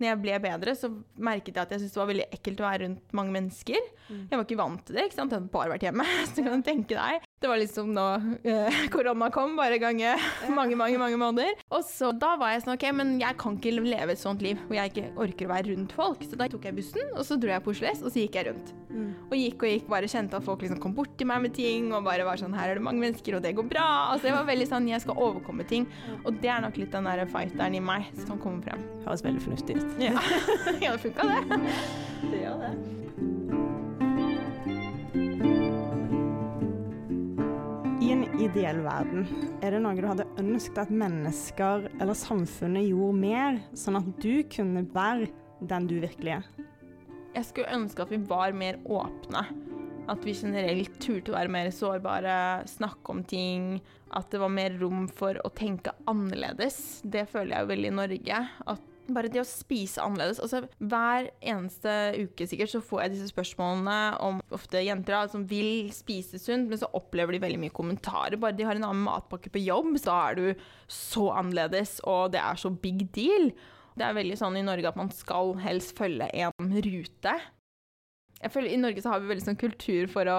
[0.00, 0.88] når jeg ble bedre, så
[1.22, 3.90] merket jeg at jeg syntes det var veldig ekkelt å være rundt mange mennesker.
[4.10, 5.04] Jeg var ikke vant til det.
[5.06, 5.30] ikke sant?
[5.32, 6.06] Jeg hadde bare vært hjemme.
[6.34, 7.28] Så kan du tenke deg.
[7.44, 8.04] Det var liksom nå
[8.48, 10.14] eh, korona kom, bare gange
[10.58, 11.58] mange, mange mange måneder.
[11.76, 14.62] Og så da var jeg sånn OK, men jeg kan ikke leve et sånt liv
[14.62, 16.24] hvor jeg ikke orker å være rundt folk.
[16.24, 18.38] Så da tok jeg bussen, og så dro jeg på Oslo S, og så gikk
[18.40, 18.72] jeg rundt.
[19.28, 21.92] Og gikk og gikk, bare kjente at folk liksom kom bort til meg med ting,
[21.92, 23.84] og bare var sånn Her er det mange mennesker, og det går bra.
[24.14, 25.84] Altså jeg var veldig sånn Jeg skal overkomme ting.
[26.22, 28.88] Og det er nok litt den der fighteren i meg som kommer frem.
[29.04, 30.02] Høres veldig fornuftig ut.
[30.08, 30.16] Ja,
[30.86, 31.72] ja det funka, det.
[32.24, 33.33] Det gjør det.
[38.04, 39.22] I en ideell verden,
[39.64, 44.42] er det noe du hadde ønsket at mennesker eller samfunnet gjorde mer, sånn at du
[44.52, 45.30] kunne være
[45.70, 46.50] den du virkelig er?
[47.32, 49.46] Jeg skulle ønske at vi var mer åpne.
[50.12, 52.36] At vi generelt turte å være mer sårbare,
[52.68, 53.78] snakke om ting.
[54.12, 57.00] At det var mer rom for å tenke annerledes.
[57.08, 58.42] Det føler jeg jo veldig i Norge.
[58.74, 63.30] At bare det å spise annerledes altså Hver eneste uke sikkert så får jeg disse
[63.34, 67.74] spørsmålene om ofte jenter som som vil spise sunt, men så opplever de veldig mye
[67.74, 68.38] kommentarer.
[68.40, 72.40] Bare de har en annen matpakke på jobb, så er du så annerledes, og det
[72.40, 73.50] er så big deal.
[73.94, 77.34] Det er veldig sånn i Norge at man skal helst følge en rute.
[78.40, 80.38] Jeg føler I Norge så har vi veldig sånn kultur for å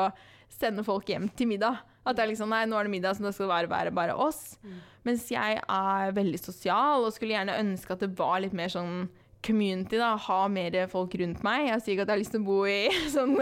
[0.51, 1.83] sende folk hjem til middag.
[2.05, 4.15] At det er liksom, nei, nå er det middag, så det skal være, være bare
[4.21, 4.55] oss.
[4.61, 4.79] Mm.
[5.09, 9.07] Mens jeg er veldig sosial og skulle gjerne ønske at det var litt mer sånn
[9.45, 10.15] community, da.
[10.17, 11.69] Ha mer folk rundt meg.
[11.69, 12.79] Jeg sier ikke at jeg har lyst til å bo i
[13.15, 13.35] sånn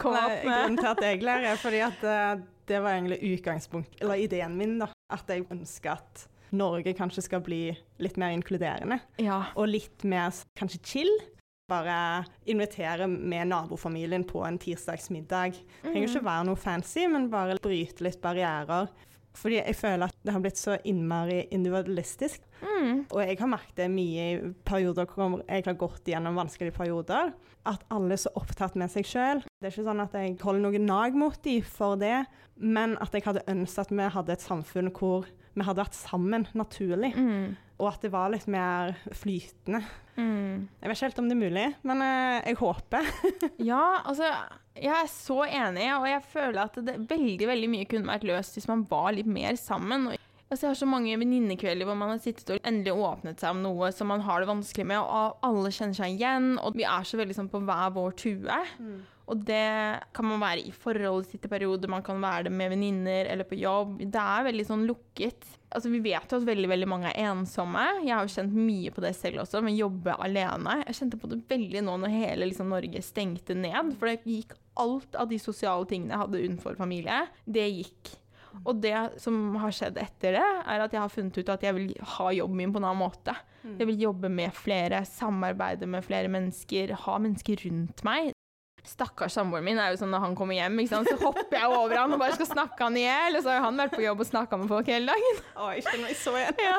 [0.00, 2.34] kom Nei, Grunnen til at jeg ler, er fordi at uh,
[2.70, 4.90] det var egentlig utgangspunkt, eller ideen min, da.
[5.10, 7.62] At jeg ønsker at Norge kanskje skal bli
[8.02, 9.00] litt mer inkluderende.
[9.22, 9.44] Ja.
[9.58, 11.12] Og litt mer kanskje chill.
[11.70, 15.54] Bare invitere med nabofamilien på en tirsdagsmiddag.
[15.54, 16.30] Det trenger ikke mm.
[16.32, 18.90] være noe fancy, men bare bryte litt barrierer.
[19.38, 22.42] Fordi jeg føler at det har blitt så innmari individualistisk.
[22.60, 23.04] Mm.
[23.06, 27.30] Og jeg har merket det mye i perioder hvor jeg har gått gjennom vanskelige perioder.
[27.68, 29.44] At alle er så opptatt med seg sjøl.
[29.60, 32.24] Det er ikke sånn at jeg holder noe nag mot dem for det,
[32.56, 36.46] men at jeg hadde ønsket at vi hadde et samfunn hvor vi hadde vært sammen
[36.56, 37.12] naturlig.
[37.16, 37.58] Mm.
[37.80, 39.80] Og at det var litt mer flytende.
[40.16, 40.68] Mm.
[40.80, 43.12] Jeg vet ikke helt om det er mulig, men uh, jeg håper.
[43.70, 44.28] ja, altså
[44.76, 48.58] jeg er så enig, og jeg føler at det, veldig veldig mye kunne vært løst
[48.58, 50.10] hvis man var litt mer sammen.
[50.50, 53.60] Altså, jeg har så mange venninnekvelder hvor man har sittet og endelig åpnet seg om
[53.62, 57.06] noe som man har det vanskelig med, og alle kjenner seg igjen, og vi er
[57.06, 58.60] så veldig sånn på hver vår tue.
[58.82, 58.96] Mm.
[59.30, 62.72] Og det kan man være i forholdet sitt i perioder, man kan være det med
[62.72, 64.00] venninner eller på jobb.
[64.02, 65.46] Det er veldig sånn lukket.
[65.70, 67.84] Altså, vi vet jo at veldig veldig mange er ensomme.
[68.02, 70.80] Jeg har jo kjent mye på det selv også, men jobbe alene.
[70.88, 73.94] Jeg kjente på det veldig nå når hele liksom, Norge stengte ned.
[74.00, 78.16] For det gikk alt av de sosiale tingene jeg hadde utenfor familie, det gikk.
[78.64, 81.76] Og det som har skjedd etter det, er at jeg har funnet ut at jeg
[81.76, 83.36] vil ha jobben min på en annen måte.
[83.62, 83.76] Mm.
[83.76, 88.34] Jeg vil jobbe med flere, samarbeide med flere mennesker, ha mennesker rundt meg.
[88.86, 92.14] Stakkars samboeren min er jo sånn når han kommer hjem, så hopper jeg over han
[92.16, 93.38] og bare skal snakke han i hjel.
[93.38, 95.42] Og så har han vært på jobb og snakka med folk hele dagen.
[95.66, 96.36] Oi, jeg så.
[96.40, 96.78] Ja,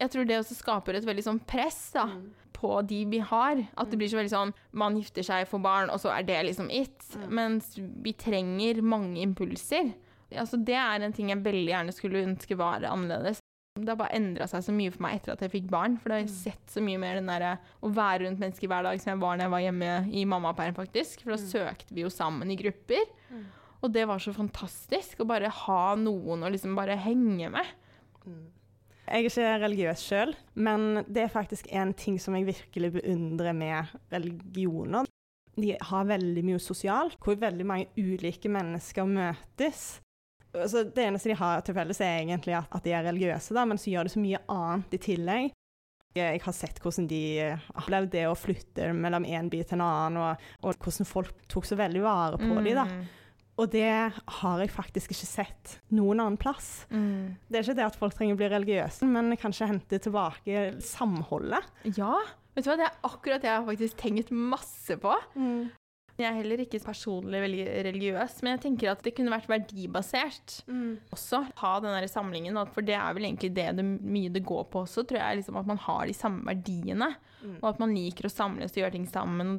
[0.00, 2.24] jeg tror det også skaper et veldig sånn press da, mm.
[2.56, 3.60] på de vi har.
[3.80, 6.40] At det blir så veldig sånn man gifter seg, får barn, og så er det
[6.50, 6.96] liksom it.
[7.14, 7.28] Mm.
[7.40, 9.92] Mens vi trenger mange impulser.
[10.34, 13.42] Altså, det er en ting jeg veldig gjerne skulle ønske var annerledes.
[13.74, 15.96] Det har bare endra seg så mye for meg etter at jeg fikk barn.
[15.98, 16.36] For da har jeg mm.
[16.44, 19.34] sett så mye mer den derre å være rundt mennesker hver dag som jeg var
[19.34, 21.24] når jeg var hjemme i mammaperm, faktisk.
[21.24, 21.48] For da mm.
[21.50, 23.08] søkte vi jo sammen i grupper.
[23.34, 23.48] Mm.
[23.82, 27.72] Og det var så fantastisk å bare ha noen å liksom bare henge med.
[28.22, 28.46] Mm.
[29.04, 33.58] Jeg er ikke religiøs sjøl, men det er faktisk en ting som jeg virkelig beundrer
[33.58, 35.10] med religioner.
[35.58, 39.96] De har veldig mye sosialt, hvor veldig mange ulike mennesker møtes
[40.54, 43.66] altså, Det eneste de har til felles, er egentlig at, at, de er religiøse, da,
[43.68, 45.52] men så gjør de så mye annet i tillegg.
[46.14, 47.24] Jeg har sett hvordan de
[47.74, 51.66] opplevde det å flytte mellom en by til en annen, og, og hvordan folk tok
[51.66, 52.60] så veldig vare på mm.
[52.62, 52.78] dem.
[52.78, 52.86] da.
[53.60, 53.90] Og det
[54.40, 56.86] har jeg faktisk ikke sett noen annen plass.
[56.90, 57.36] Mm.
[57.46, 61.68] Det er ikke det at folk trenger å bli religiøse, men kanskje hente tilbake samholdet.
[61.94, 62.16] Ja,
[62.56, 62.78] vet du hva?
[62.80, 65.14] det er akkurat det jeg har faktisk tenkt masse på.
[65.38, 65.70] Mm.
[66.14, 70.60] Jeg er heller ikke personlig veldig religiøs, men jeg tenker at det kunne vært verdibasert
[70.70, 71.10] mm.
[71.16, 71.40] også.
[71.58, 74.84] Ha den der samlingen, for det er vel egentlig det, det mye det går på
[74.84, 75.40] også, tror jeg.
[75.40, 77.10] Liksom, at man har de samme verdiene,
[77.42, 77.56] mm.
[77.58, 79.56] og at man liker å samles og gjøre ting sammen.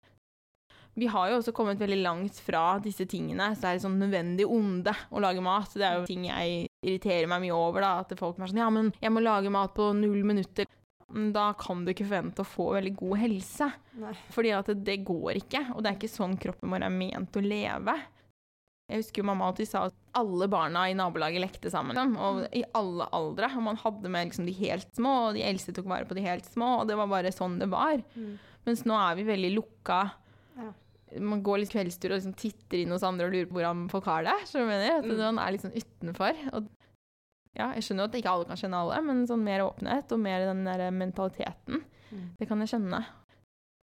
[0.95, 3.99] Vi har jo også kommet veldig langt fra disse tingene, så det er et sånn
[3.99, 5.75] nødvendig onde å lage mat.
[5.75, 8.71] Det er jo ting jeg irriterer meg mye over, da, at folk er sånn Ja,
[8.71, 10.71] men jeg må lage mat på null minutter
[11.05, 13.69] da kan du ikke forvente å få veldig god helse.
[14.01, 14.13] Nei.
[14.33, 17.37] Fordi at det, det, går ikke, og det er ikke sånn kroppen vår er ment
[17.37, 17.95] å leve.
[18.85, 21.97] Jeg husker jo mamma alltid sa at alle barna i nabolaget lekte sammen.
[21.97, 22.43] Liksom, og.
[22.53, 23.49] I alle aldre.
[23.57, 26.25] Og man hadde med liksom de helt små, og de eldste tok vare på de
[26.25, 26.75] helt små.
[26.81, 28.03] Og det var bare sånn det var.
[28.13, 28.35] Mm.
[28.69, 29.99] Mens nå er vi veldig lukka.
[30.59, 30.69] Ja.
[31.21, 34.09] Man går litt kveldstur og liksom titter inn hos andre og lurer på hvordan folk
[34.11, 34.37] har det.
[34.49, 35.17] Så jeg at mm.
[35.23, 36.45] Man er sånn utenfor.
[36.53, 36.69] Og
[37.55, 40.21] ja, jeg skjønner jo at ikke alle kan kjenne alle, men sånn mer åpenhet og
[40.21, 42.25] mer den der mentaliteten, mm.
[42.39, 43.01] det kan jeg skjønne.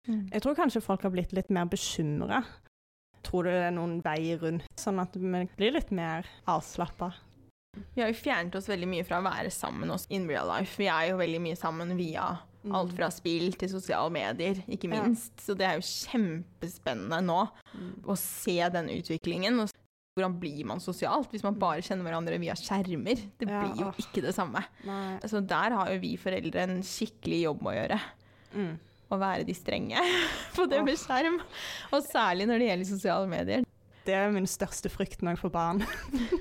[0.06, 0.26] Mm.
[0.34, 2.44] Jeg tror kanskje folk har blitt litt mer bekymra.
[3.26, 7.10] Tror du det er noen vei rundt, sånn at vi blir litt mer avslappa?
[7.96, 10.78] Vi har jo fjernet oss veldig mye fra å være sammen oss in real life.
[10.80, 12.28] Vi er jo veldig mye sammen via
[12.64, 12.76] mm.
[12.78, 15.34] alt fra spill til sosiale medier, ikke minst.
[15.40, 15.48] Ja.
[15.48, 17.42] Så det er jo kjempespennende nå
[17.74, 17.90] mm.
[18.08, 19.66] å se den utviklingen.
[20.16, 23.20] Hvordan blir man sosialt hvis man bare kjenner hverandre via skjermer?
[23.36, 24.62] Det ja, blir jo ikke det samme.
[24.88, 25.18] Nei.
[25.28, 27.98] Så der har jo vi foreldre en skikkelig jobb å gjøre.
[28.56, 28.78] Mm.
[29.12, 30.00] å være de strenge
[30.56, 31.36] på det med skjerm.
[31.92, 33.66] Og særlig når det gjelder sosiale medier.
[34.08, 35.84] Det er min største frykt når jeg får barn.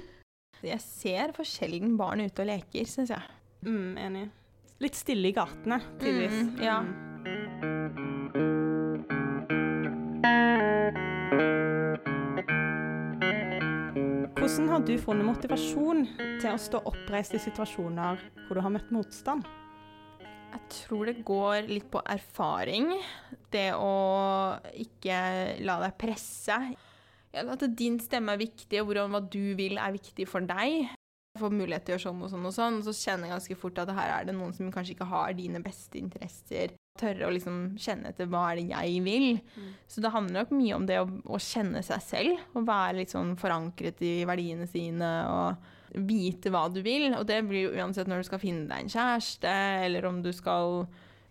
[0.65, 3.21] Jeg ser for sjelden barn ute og leker, syns jeg.
[3.67, 4.23] Mm, enig.
[4.81, 6.39] Litt stille i gatene, tidvis.
[6.39, 6.79] Mm, ja.
[7.27, 8.24] Hvordan
[14.75, 19.45] har du funnet motivasjon til å stå oppreist i situasjoner hvor du har møtt motstand?
[20.51, 22.89] Jeg tror det går litt på erfaring.
[23.55, 23.93] Det å
[24.83, 25.21] ikke
[25.63, 26.59] la deg presse.
[27.39, 30.91] At din stemme er viktig, og hvordan hva du vil er viktig for deg.
[31.39, 32.83] Få mulighet til å gjøre sånn og sånn og sånn.
[32.83, 35.63] Så kjenner jeg ganske fort at her er det noen som kanskje ikke har dine
[35.63, 36.75] beste interesser.
[36.95, 39.41] Tørre å liksom kjenne etter hva er det jeg vil.
[39.91, 42.45] Så det handler nok mye om det å, å kjenne seg selv.
[42.55, 47.09] Å være sånn forankret i verdiene sine og vite hva du vil.
[47.19, 49.57] Og det blir jo uansett når du skal finne deg en kjæreste,
[49.89, 50.85] eller om du skal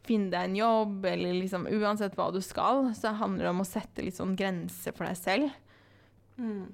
[0.04, 3.68] finne deg en jobb, eller liksom uansett hva du skal, så handler det om å
[3.68, 5.60] sette litt sånn grenser for deg selv.
[6.36, 6.74] Mm.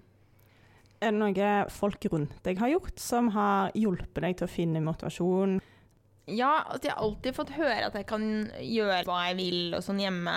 [1.00, 4.82] Er det noe folk rundt deg har gjort som har hjulpet deg til å finne
[4.84, 5.60] motivasjon?
[6.36, 8.26] Ja, altså jeg har alltid fått høre at jeg kan
[8.62, 10.36] gjøre hva jeg vil og sånn hjemme.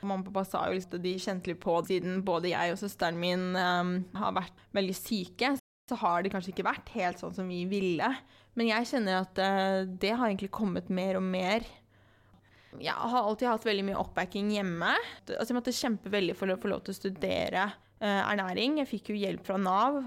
[0.00, 2.78] Mamma og pappa sa jo liksom at de kjente litt på siden både jeg og
[2.80, 5.52] søsteren min um, har vært veldig syke.
[5.90, 8.08] Så har det kanskje ikke vært helt sånn som vi ville.
[8.56, 11.66] Men jeg kjenner at uh, det har egentlig kommet mer og mer.
[12.78, 14.94] Jeg har alltid hatt veldig mye oppbacking hjemme.
[15.26, 18.80] Altså, jeg måtte kjempe veldig for å få lov til å studere uh, ernæring.
[18.80, 20.00] Jeg fikk jo hjelp fra Nav.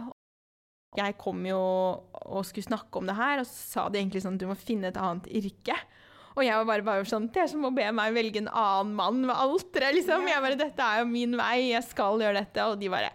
[0.97, 1.59] Jeg kom jo
[2.23, 4.57] og skulle snakke om det her, og så sa de egentlig sånn at du må
[4.57, 5.77] finne et annet yrke.
[6.33, 8.93] Og jeg var bare, bare sånn Det er som å be meg velge en annen
[8.97, 10.25] mann ved alteret, liksom.
[10.29, 12.69] Jeg bare Dette er jo min vei, jeg skal gjøre dette.
[12.69, 13.11] Og de bare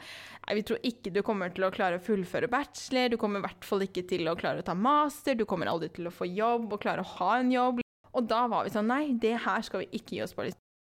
[0.48, 3.44] Nei, vi tror ikke du kommer til å klare å fullføre bachelor, du kommer i
[3.44, 6.24] hvert fall ikke til å klare å ta master, du kommer aldri til å få
[6.24, 7.82] jobb og klare å ha en jobb.
[8.16, 10.48] Og da var vi sånn Nei, det her skal vi ikke gi oss på.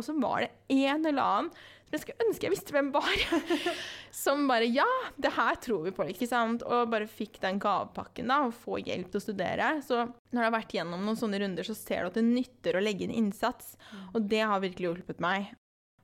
[0.03, 1.55] Og så var det en eller annen
[1.93, 3.23] som jeg skulle ønske jeg visste hvem var,
[4.23, 4.87] som bare Ja,
[5.21, 6.63] det her tror vi på, ikke sant?
[6.65, 9.67] Og bare fikk den gavepakken, da, og få hjelp til å studere.
[9.85, 12.79] Så når du har vært gjennom noen sånne runder, så ser du at det nytter
[12.79, 13.75] å legge inn innsats.
[14.13, 15.53] Og det har virkelig hjulpet meg.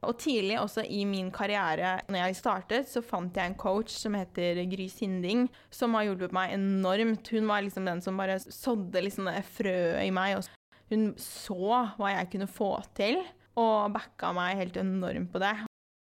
[0.06, 4.16] Og tidlig også i min karriere, når jeg startet, så fant jeg en coach som
[4.16, 7.34] heter Gry Sinding, som har hjulpet meg enormt.
[7.34, 10.38] Hun var liksom den som bare sådde liksom det frøet i meg.
[10.38, 13.20] Og hun så hva jeg kunne få til,
[13.60, 15.56] og backa meg helt enormt på det.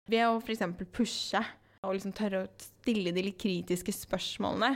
[0.10, 0.64] Ved å f.eks.
[0.94, 1.42] pushe
[1.86, 4.74] og liksom tørre å stille de litt kritiske spørsmålene.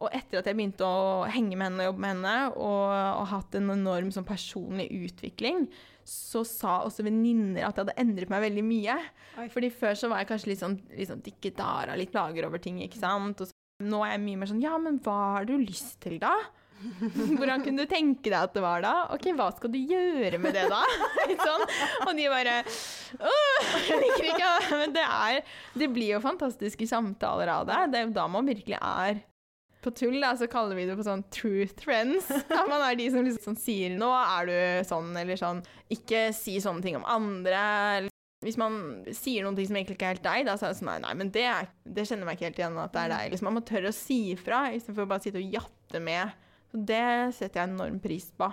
[0.00, 2.84] Og etter at jeg begynte å henge med henne og jobbe med henne, og,
[3.20, 5.66] og hatt en enorm sånn personlig utvikling,
[6.08, 8.96] så sa også venninner at det hadde endret meg veldig mye.
[9.42, 9.48] Oi.
[9.52, 10.78] Fordi før så var jeg kanskje litt sånn,
[11.10, 13.44] sånn dikkedara, litt lager over ting, ikke sant.
[13.44, 16.16] Og så, nå er jeg mye mer sånn ja, men hva har du lyst til,
[16.22, 16.32] da?
[17.38, 18.94] Hvordan kunne du tenke deg at det var da?
[19.14, 20.80] Ok, hva skal du gjøre med det da?
[21.30, 21.64] Litt sånn.
[22.06, 24.52] Og de bare jeg liker ikke.
[24.80, 25.40] Men det er
[25.76, 27.80] Det blir jo fantastiske samtaler av det.
[27.92, 29.20] Det er jo da man virkelig er
[29.80, 32.26] på tull, da, så kaller vi det på sånn truth friends.
[32.28, 36.58] At man er de som liksom sier 'nå er du sånn', eller sånn 'ikke si
[36.60, 38.10] sånne ting om andre'.
[38.44, 40.80] Hvis man sier noen ting som egentlig ikke er helt deg, da så er det
[40.80, 43.12] sånn nei, nei, men det, er, det kjenner meg ikke helt igjen at det er
[43.12, 43.32] deg.
[43.32, 46.36] Liksom, man må tørre å si ifra, istedenfor å bare sitte og jatte med.
[46.72, 48.50] Det setter jeg enorm pris på.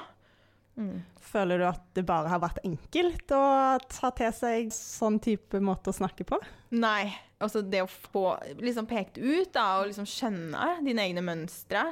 [0.78, 1.02] Mm.
[1.28, 3.46] Føler du at det bare har vært enkelt å
[3.90, 6.38] ta til seg sånn type måte å snakke på?
[6.78, 7.10] Nei.
[7.42, 11.84] Altså det å få liksom pekt ut da, og liksom skjønne dine egne mønstre,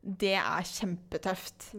[0.00, 1.72] det er kjempetøft.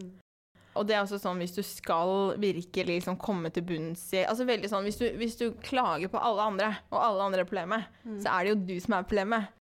[0.80, 4.46] Og det er også sånn hvis du skal virkelig liksom komme til bunns i altså
[4.48, 7.98] veldig sånn, hvis du, hvis du klager på alle andre, og alle andre er problemet,
[8.24, 9.58] så er det jo du som er problemet.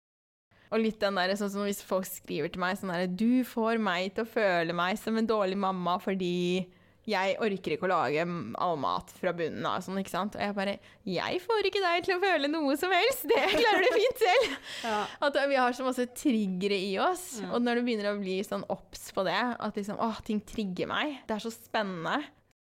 [0.70, 3.78] Og litt den der, sånn som hvis folk skriver til meg sånn der Du får
[3.80, 6.66] meg til å føle meg som en dårlig mamma fordi
[7.08, 8.24] jeg orker ikke å lage
[8.60, 10.34] all mat fra bunnen av, sånn, ikke sant.
[10.36, 10.74] Og jeg bare
[11.08, 13.22] Jeg får ikke deg til å føle noe som helst!
[13.30, 14.56] Det klarer du fint selv!
[14.90, 14.98] Ja.
[15.24, 17.38] At vi har så masse triggere i oss.
[17.40, 17.54] Mm.
[17.56, 20.90] Og når du begynner å bli sånn obs på det, at liksom, Å, ting trigger
[20.92, 22.18] meg, det er så spennende.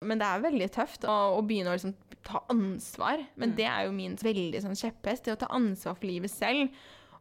[0.01, 1.93] Men det er veldig tøft å, å begynne å liksom
[2.25, 3.21] ta ansvar.
[3.37, 3.55] Men Mm.
[3.61, 6.73] det er jo min veldig sånn kjepphest, det å ta ansvar for livet selv.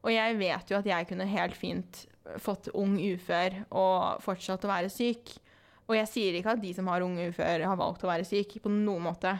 [0.03, 2.05] Og jeg vet jo at jeg kunne helt fint
[2.43, 5.35] fått ung ufør og fortsatt å være syk.
[5.89, 8.57] Og jeg sier ikke at de som har unge ufør, har valgt å være syk,
[8.63, 9.37] på noen måte.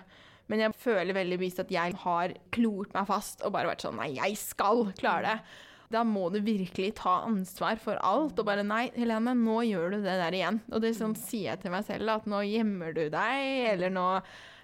[0.51, 3.97] Men jeg føler veldig bevisst at jeg har klort meg fast og bare vært sånn
[4.01, 5.61] Nei, jeg skal klare det.
[5.93, 8.39] Da må du virkelig ta ansvar for alt.
[8.41, 10.61] Og bare Nei, Helene, nå gjør du det der igjen.
[10.73, 14.07] Og det sånn sier jeg til meg selv, at nå gjemmer du deg, eller nå,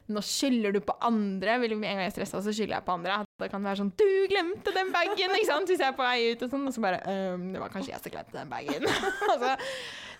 [0.09, 1.59] nå skylder du på andre.
[1.62, 3.20] Vil en gang jeg er stressa, så skylder jeg på andre.
[3.40, 5.68] Det kan være sånn 'Du glemte den bagen!' ikke sant?
[5.68, 7.92] Hvis jeg er på vei ut, og sånn, og så bare «Øhm, 'Det var kanskje
[7.92, 8.88] jeg som glemte den bagen'.
[9.32, 9.56] altså,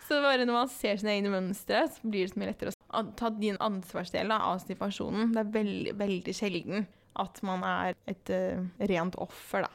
[0.09, 3.03] så bare når man ser sine egne mønstre, så blir det så mye lettere å
[3.17, 5.35] ta din ansvarsdel av situasjonen.
[5.35, 6.87] Det er veldig, veldig sjelden
[7.19, 9.71] at man er et uh, rent offer, da.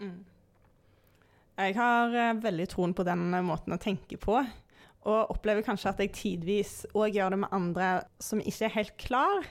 [0.00, 0.24] Mm.
[1.58, 4.38] Jeg har uh, veldig troen på den måten å tenke på.
[5.08, 7.88] Og opplever kanskje at jeg tidvis òg gjør det med andre
[8.22, 9.46] som ikke er helt klar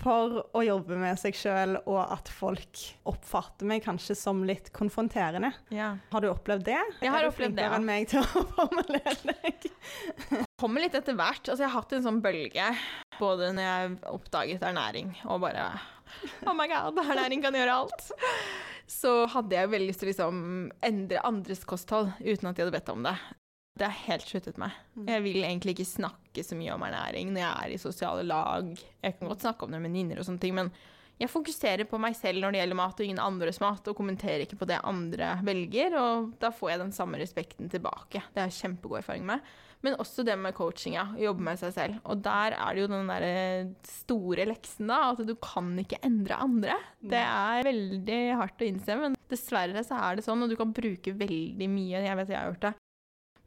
[0.00, 5.52] for å jobbe med seg sjøl, og at folk oppfatter meg kanskje som litt konfronterende.
[5.74, 5.92] Ja.
[6.10, 6.80] Har du opplevd det?
[7.04, 7.78] Jeg har er du opplevd det, flinkere ja.
[7.78, 10.50] enn meg til å formulere deg?
[10.60, 11.44] Kommer litt etter hvert.
[11.46, 12.66] Altså, jeg har hatt en sånn bølge,
[13.20, 15.70] både når jeg oppdaget ernæring og bare
[16.48, 18.08] Oh my god, ernæring kan gjøre alt.
[18.90, 20.40] Så hadde jeg veldig lyst til å liksom
[20.82, 23.14] endre andres kosthold uten at de hadde bedt om det.
[23.80, 24.74] Det har helt sluttet meg.
[25.08, 28.66] Jeg vil egentlig ikke snakke så mye om ernæring når jeg er i sosiale lag.
[29.00, 30.68] Jeg kan godt snakke om det med venninner og sånne ting, men
[31.20, 34.44] jeg fokuserer på meg selv når det gjelder mat, og ingen andres mat, og kommenterer
[34.44, 38.22] ikke på det andre velger, og da får jeg den samme respekten tilbake.
[38.32, 39.44] Det har jeg kjempegod erfaring med.
[39.84, 41.24] Men også det med coachinga, ja.
[41.28, 42.00] Jobbe med seg selv.
[42.04, 43.36] Og der er det jo den derre
[43.88, 46.76] store leksen, da, at du kan ikke endre andre.
[47.00, 50.72] Det er veldig hardt å innse, men dessverre så er det sånn, og du kan
[50.76, 52.76] bruke veldig mye, jeg vet jeg har gjort det,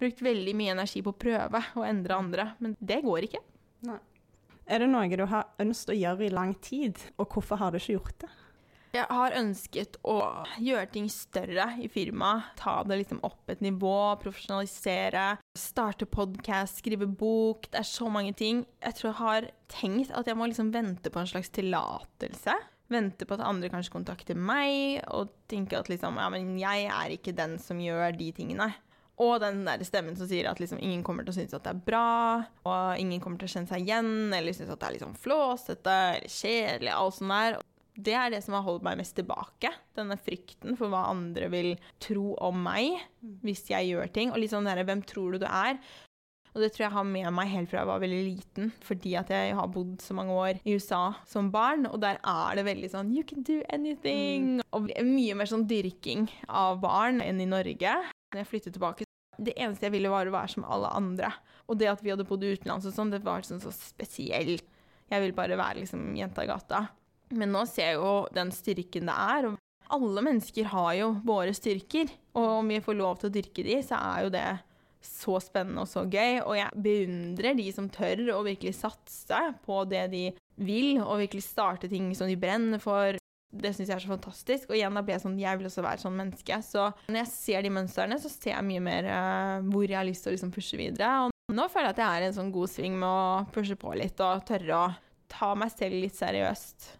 [0.04, 3.44] brukt veldig mye energi på å prøve å endre andre, men det går ikke.
[4.64, 7.82] Er det noe du har ønsket å gjøre i lang tid, og hvorfor har du
[7.82, 8.32] ikke gjort det?
[8.94, 10.20] Jeg har ønsket å
[10.62, 12.52] gjøre ting større i firmaet.
[12.60, 17.66] Ta det liksom opp et nivå, profesjonalisere, starte podkast, skrive bok.
[17.74, 18.62] Det er så mange ting.
[18.86, 22.54] Jeg tror jeg har tenkt at jeg må liksom vente på en slags tillatelse.
[22.94, 27.18] Vente på at andre kanskje kontakter meg, og tenke at liksom Ja, men jeg er
[27.18, 28.70] ikke den som gjør de tingene.
[29.22, 31.74] Og den der stemmen som sier at liksom ingen kommer til å synes at det
[31.76, 32.08] er bra,
[32.66, 35.98] og ingen kommer til å kjenne seg igjen, eller synes at det er liksom flåsete
[36.16, 37.60] eller kjedelig, alt sånt der.
[37.94, 39.70] Det er det som har holdt meg mest tilbake.
[39.94, 42.98] Denne frykten for hva andre vil tro om meg
[43.46, 44.34] hvis jeg gjør ting.
[44.34, 45.78] Og sånn derre Hvem tror du du er?
[46.54, 49.32] Og det tror jeg har med meg helt fra jeg var veldig liten, fordi at
[49.34, 52.92] jeg har bodd så mange år i USA som barn, og der er det veldig
[52.94, 54.60] sånn You can do anything.
[54.74, 57.96] Og mye mer sånn dyrking av barn enn i Norge.
[58.34, 59.06] Når jeg flyttet tilbake,
[59.38, 61.30] det eneste jeg ville, var å være som alle andre.
[61.70, 64.66] Og det at vi hadde bodd utenlands og sånn, det var sånn så spesielt.
[65.12, 66.88] Jeg ville bare være liksom jenta i gata.
[67.34, 69.48] Men nå ser jeg jo den styrken det er.
[69.50, 73.66] Og alle mennesker har jo våre styrker, og om vi får lov til å dyrke
[73.66, 74.46] de, så er jo det
[75.04, 76.40] så spennende og så gøy.
[76.46, 80.24] Og jeg beundrer de som tør å virkelig satse på det de
[80.64, 83.20] vil, og virkelig starte ting som de brenner for.
[83.54, 84.72] Det syns jeg er så fantastisk.
[84.72, 86.58] Og igjen, da blir jeg sånn Jeg vil også være sånn menneske.
[86.66, 90.10] Så når jeg ser de mønstrene, så ser jeg mye mer uh, hvor jeg har
[90.10, 91.14] lyst til å liksom pushe videre.
[91.28, 93.78] Og nå føler jeg at jeg er i en sånn god sving med å pushe
[93.80, 94.92] på litt og tørre å
[95.34, 96.92] ta meg selv litt seriøst.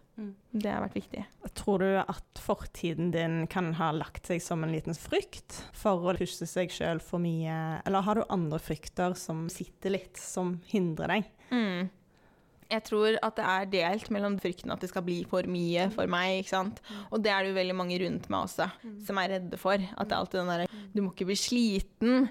[0.54, 1.24] Det har vært viktig.
[1.58, 6.14] Tror du at fortiden din kan ha lagt seg som en liten frykt for å
[6.14, 11.16] pushe seg sjøl for mye, eller har du andre frykter som sitter litt, som hindrer
[11.16, 11.30] deg?
[11.50, 11.90] Mm.
[12.70, 16.10] Jeg tror at det er delt mellom frykten at det skal bli for mye for
[16.10, 16.40] meg.
[16.40, 16.80] ikke sant?
[17.10, 18.68] Og det er det jo veldig mange rundt meg også
[19.06, 19.74] som er redde for.
[19.80, 22.28] At det er alltid den derre Du må ikke bli sliten.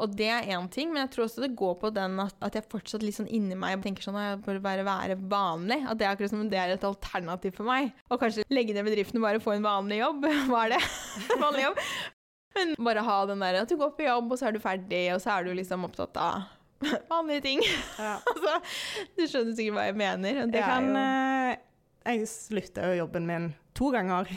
[0.00, 2.54] Og det er én ting, men jeg tror også det går på den at, at
[2.56, 5.80] jeg fortsatt litt sånn inni meg tenker sånn at jeg bør bare være vanlig.
[5.88, 7.90] At det er akkurat som det er et alternativ for meg.
[8.08, 10.28] Og kanskje legge ned bedriften og bare få en vanlig jobb.
[10.50, 10.80] Hva er det?
[11.44, 11.84] vanlig jobb.
[12.56, 15.04] Men bare ha den der at du går på jobb, og så er du ferdig,
[15.14, 16.48] og så er du liksom opptatt av
[17.10, 17.64] vanlige ting.
[17.98, 18.54] altså,
[19.16, 20.44] du skjønner sikkert hva jeg mener.
[20.46, 21.58] Det Jeg kan jo eh,
[22.10, 24.30] Jeg slutta jo jobben min to ganger.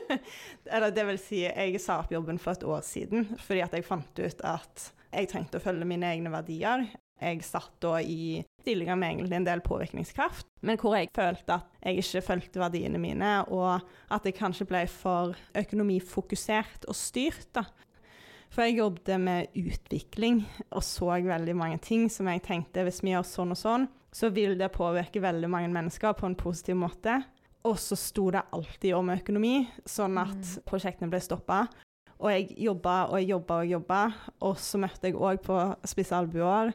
[0.74, 3.86] Eller det vil si, jeg sa opp jobben for et år siden fordi at jeg
[3.86, 6.88] fant ut at jeg trengte å følge mine egne verdier.
[7.20, 11.78] Jeg satt da i stillinger med egentlig en del påvirkningskraft, men hvor jeg følte at
[11.84, 17.46] jeg ikke fulgte verdiene mine, og at jeg kanskje ble for økonomifokusert og styrt.
[17.54, 17.66] da.
[18.52, 23.14] For jeg jobbet med utvikling og så veldig mange ting som jeg tenkte hvis vi
[23.14, 27.18] gjør sånn og sånn, så vil det påvirke veldig mange mennesker på en positiv måte.
[27.64, 31.64] Og så sto det alltid om økonomi, sånn at prosjektene ble stoppa.
[32.20, 34.02] Og jeg jobba og jeg jobba og jobba,
[34.46, 35.56] og så møtte jeg òg på
[35.88, 36.74] spisse albuer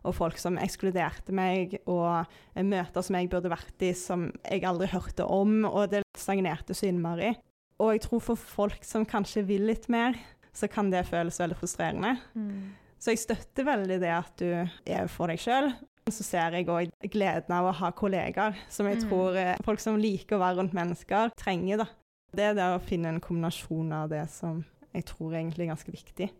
[0.00, 2.24] og folk som ekskluderte meg, og
[2.56, 6.88] møter som jeg burde vært i som jeg aldri hørte om, og det stagnerte så
[6.88, 7.34] innmari.
[7.80, 10.16] Og jeg tror for folk som kanskje vil litt mer,
[10.52, 12.16] så kan det føles veldig frustrerende.
[12.34, 12.72] Mm.
[13.00, 14.46] Så jeg støtter veldig det at du
[14.86, 15.70] er for deg sjøl.
[16.10, 19.08] Så ser jeg òg gleden av å ha kollegaer, som jeg Mm.
[19.08, 21.78] tror eh, folk som liker å være rundt mennesker, trenger.
[21.84, 21.86] da.
[22.34, 25.92] Det er det å finne en kombinasjon av det som jeg tror egentlig er ganske
[25.92, 26.30] viktig.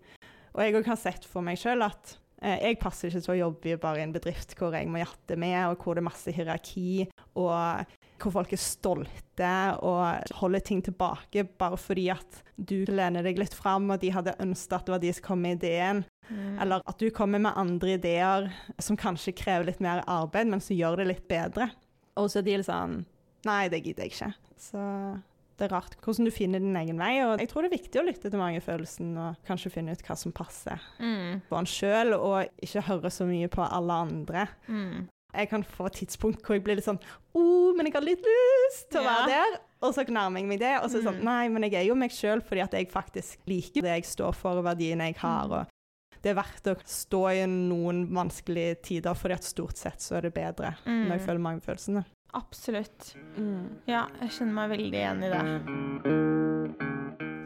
[0.54, 3.38] Og jeg òg har sett for meg sjøl at eh, jeg passer ikke til å
[3.48, 6.32] jobbe bare i en bedrift hvor jeg må jatte med, og hvor det er masse
[6.34, 7.86] hierarki, og
[8.20, 9.50] hvor folk er stolte
[9.82, 14.36] og holder ting tilbake bare fordi at du lener deg litt fram, og de hadde
[14.42, 16.04] ønsket at det var de som kom med ideen.
[16.28, 16.58] Mm.
[16.62, 20.76] Eller at du kommer med andre ideer som kanskje krever litt mer arbeid, men som
[20.76, 21.70] gjør det litt bedre.
[22.20, 23.00] Og så er de litt sånn
[23.48, 24.34] Nei, det gidder jeg ikke.
[24.60, 24.80] Så
[25.56, 27.14] det er rart hvordan du finner din egen vei.
[27.24, 30.16] Og jeg tror det er viktig å lytte til magefølelsen og kanskje finne ut hva
[30.20, 31.40] som passer Mm.
[31.48, 34.44] på en sjøl, og ikke høre så mye på alle andre.
[34.68, 35.08] Mm.
[35.34, 36.98] Jeg kan få et tidspunkt hvor jeg blir litt sånn
[37.38, 39.58] oh, men jeg har litt lyst til å være der.
[39.80, 41.24] Og så nærmer jeg meg det, og så er det sånn Mm.
[41.24, 44.34] Nei, men jeg er jo meg sjøl fordi at jeg faktisk liker det jeg står
[44.36, 45.46] for, og verdiene jeg har.
[45.46, 45.52] Mm.
[45.60, 45.66] og
[46.20, 50.26] det er verdt å stå i noen vanskelige tider, fordi at stort sett så er
[50.28, 51.06] det bedre Mm.
[51.08, 52.04] når jeg føler magefølelsene.
[52.34, 53.14] Absolutt.
[53.88, 55.44] Ja, jeg kjenner meg veldig igjen i det.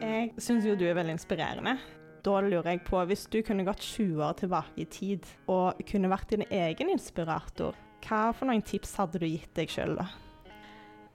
[0.05, 1.77] Jeg syns jo du er veldig inspirerende.
[2.25, 6.09] Da lurer jeg på, hvis du kunne gått 20 år tilbake i tid og kunne
[6.09, 10.07] vært din egen inspirator, hva for noen tips hadde du gitt deg sjøl da?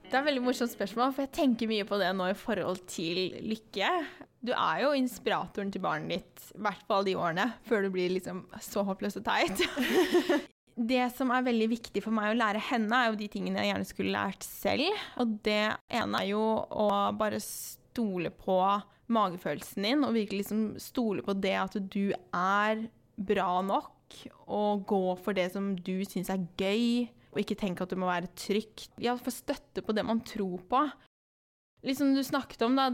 [0.05, 2.81] Det er et veldig morsomt spørsmål, for jeg tenker mye på det nå i forhold
[2.91, 3.91] til lykke.
[4.43, 8.15] Du er jo inspiratoren til barnet ditt, i hvert fall de årene, før du blir
[8.15, 9.67] liksom så håpløs og teit.
[10.91, 13.73] Det som er veldig viktig for meg å lære henne, er jo de tingene jeg
[13.73, 15.03] gjerne skulle lært selv.
[15.21, 16.87] Og det ene er jo å
[17.19, 18.57] bare stole på
[19.13, 22.87] magefølelsen din, og virkelig liksom stole på det at du er
[23.21, 23.93] bra nok,
[24.51, 28.09] og gå for det som du syns er gøy, og ikke tenke at du må
[28.11, 28.91] være trygt.
[28.99, 30.83] Ja, få støtte på det man tror på.
[31.87, 32.91] Liksom du snakket om, da.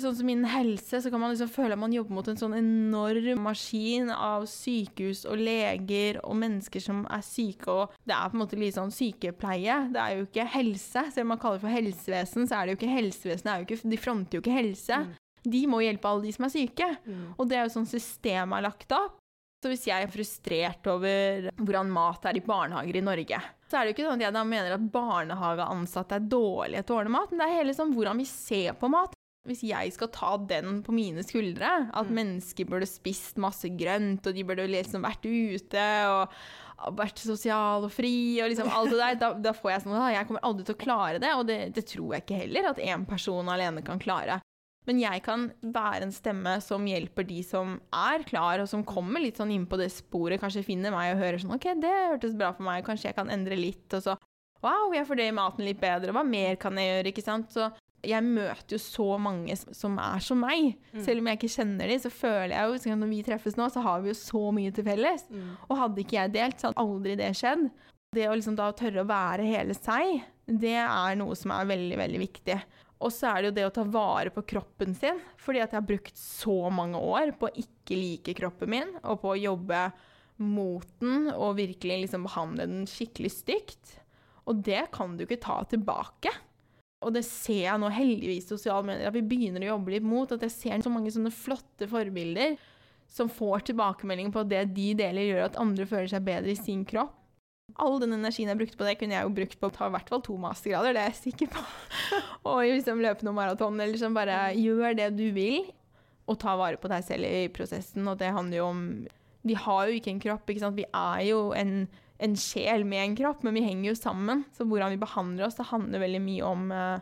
[0.00, 2.54] Sånn som innen helse, så kan man liksom føle at man jobber mot en sånn
[2.56, 8.38] enorm maskin av sykehus og leger og mennesker som er syke, og det er på
[8.38, 9.76] en måte litt sånn sykepleie.
[9.92, 11.04] Det er jo ikke helse.
[11.12, 13.52] Selv om man kaller det for helsevesen, så er det jo ikke helsevesen.
[13.52, 15.02] Jo ikke, de fronter jo ikke helse.
[15.46, 16.88] De må hjelpe alle de som er syke.
[17.38, 19.20] Og det er jo sånn systemet er lagt opp.
[19.64, 23.86] Så hvis jeg er frustrert over hvordan mat er i barnehager i Norge, så er
[23.86, 27.14] det jo ikke sånn at jeg da mener at barnehageansatte er dårlige til å ordne
[27.16, 29.16] mat, men det er hele sånn hvordan vi ser på mat.
[29.46, 34.36] Hvis jeg skal ta den på mine skuldre, at mennesker burde spist masse grønt, og
[34.36, 39.18] de burde liksom vært ute og vært sosial og fri og liksom alt det der,
[39.22, 41.60] da, da får jeg sånn at jeg kommer aldri til å klare det, og det,
[41.78, 44.42] det tror jeg ikke heller at én person alene kan klare.
[44.86, 49.22] Men jeg kan være en stemme som hjelper de som er klar, og som kommer
[49.22, 52.36] litt sånn inn på det sporet, kanskje finner meg og hører sånn OK, det hørtes
[52.38, 54.18] bra for meg, kanskje jeg kan endre litt, og så
[54.64, 57.52] Wow, jeg i maten litt bedre, hva mer kan jeg gjøre, ikke sant?
[57.52, 57.68] Så
[58.06, 60.76] jeg møter jo så mange som er som meg.
[61.04, 63.82] Selv om jeg ikke kjenner dem, så føler jeg jo Når vi treffes nå, så
[63.84, 65.26] har vi jo så mye til felles.
[65.68, 67.68] Og hadde ikke jeg delt, så hadde aldri det skjedd.
[68.16, 71.96] Det å liksom da tørre å være hele seg, det er noe som er veldig,
[71.98, 72.58] veldig viktig.
[73.04, 75.18] Og så er det jo det å ta vare på kroppen sin.
[75.42, 79.20] Fordi at jeg har brukt så mange år på å ikke like kroppen min, og
[79.24, 79.82] på å jobbe
[80.36, 83.96] mot den og virkelig liksom behandle den skikkelig stygt.
[84.46, 86.32] Og det kan du ikke ta tilbake.
[87.04, 90.06] Og det ser jeg nå heldigvis i sosiale medier, at vi begynner å jobbe litt
[90.06, 90.32] mot.
[90.32, 92.56] At jeg ser så mange sånne flotte forbilder
[93.12, 96.58] som får tilbakemelding på at det de deler, gjør at andre føler seg bedre i
[96.58, 97.14] sin kropp.
[97.82, 99.94] All den energien jeg brukte på det, kunne jeg jo brukt på å ta i
[99.96, 101.64] hvert fall to mastergrader, det er jeg sikker på.
[102.52, 105.66] og liksom løpe noen maraton, eller liksom bare gjør det du vil,
[106.26, 108.06] og ta vare på deg selv i prosessen.
[108.08, 108.82] Og det handler jo om
[109.46, 110.78] Vi har jo ikke en kropp, ikke sant.
[110.78, 111.86] Vi er jo en
[112.18, 114.44] en sjel med en kropp, men vi henger jo sammen.
[114.56, 117.00] Så hvordan vi behandler oss, det handler veldig mye om, eh,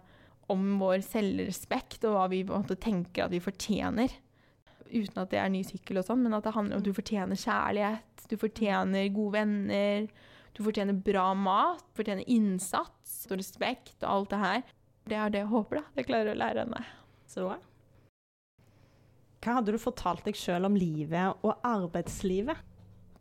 [0.50, 4.10] om vår selvrespekt og hva vi måte tenker at vi fortjener.
[4.90, 6.94] Uten at det er ny sykkel og sånn, men at det handler om at du
[6.94, 10.08] fortjener kjærlighet, du fortjener gode venner,
[10.54, 14.60] du fortjener bra mat, fortjener innsats og respekt og alt det her.
[15.04, 15.84] Det er det jeg håper, da.
[15.98, 16.82] jeg klarer å lære henne.
[17.28, 17.48] Så
[19.44, 22.62] Hva hadde du fortalt deg sjøl om livet og arbeidslivet?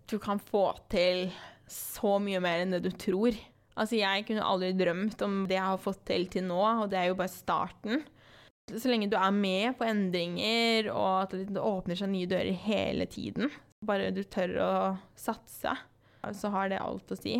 [0.07, 1.31] Du kan få til
[1.65, 3.35] så mye mer enn det du tror.
[3.73, 6.99] Altså, jeg kunne aldri drømt om det jeg har fått til til nå, og det
[6.99, 8.03] er jo bare starten.
[8.69, 13.09] Så lenge du er med på endringer, og at det åpner seg nye dører hele
[13.09, 13.49] tiden,
[13.83, 14.73] bare du tør å
[15.19, 15.73] satse,
[16.31, 17.35] så har det alt å si.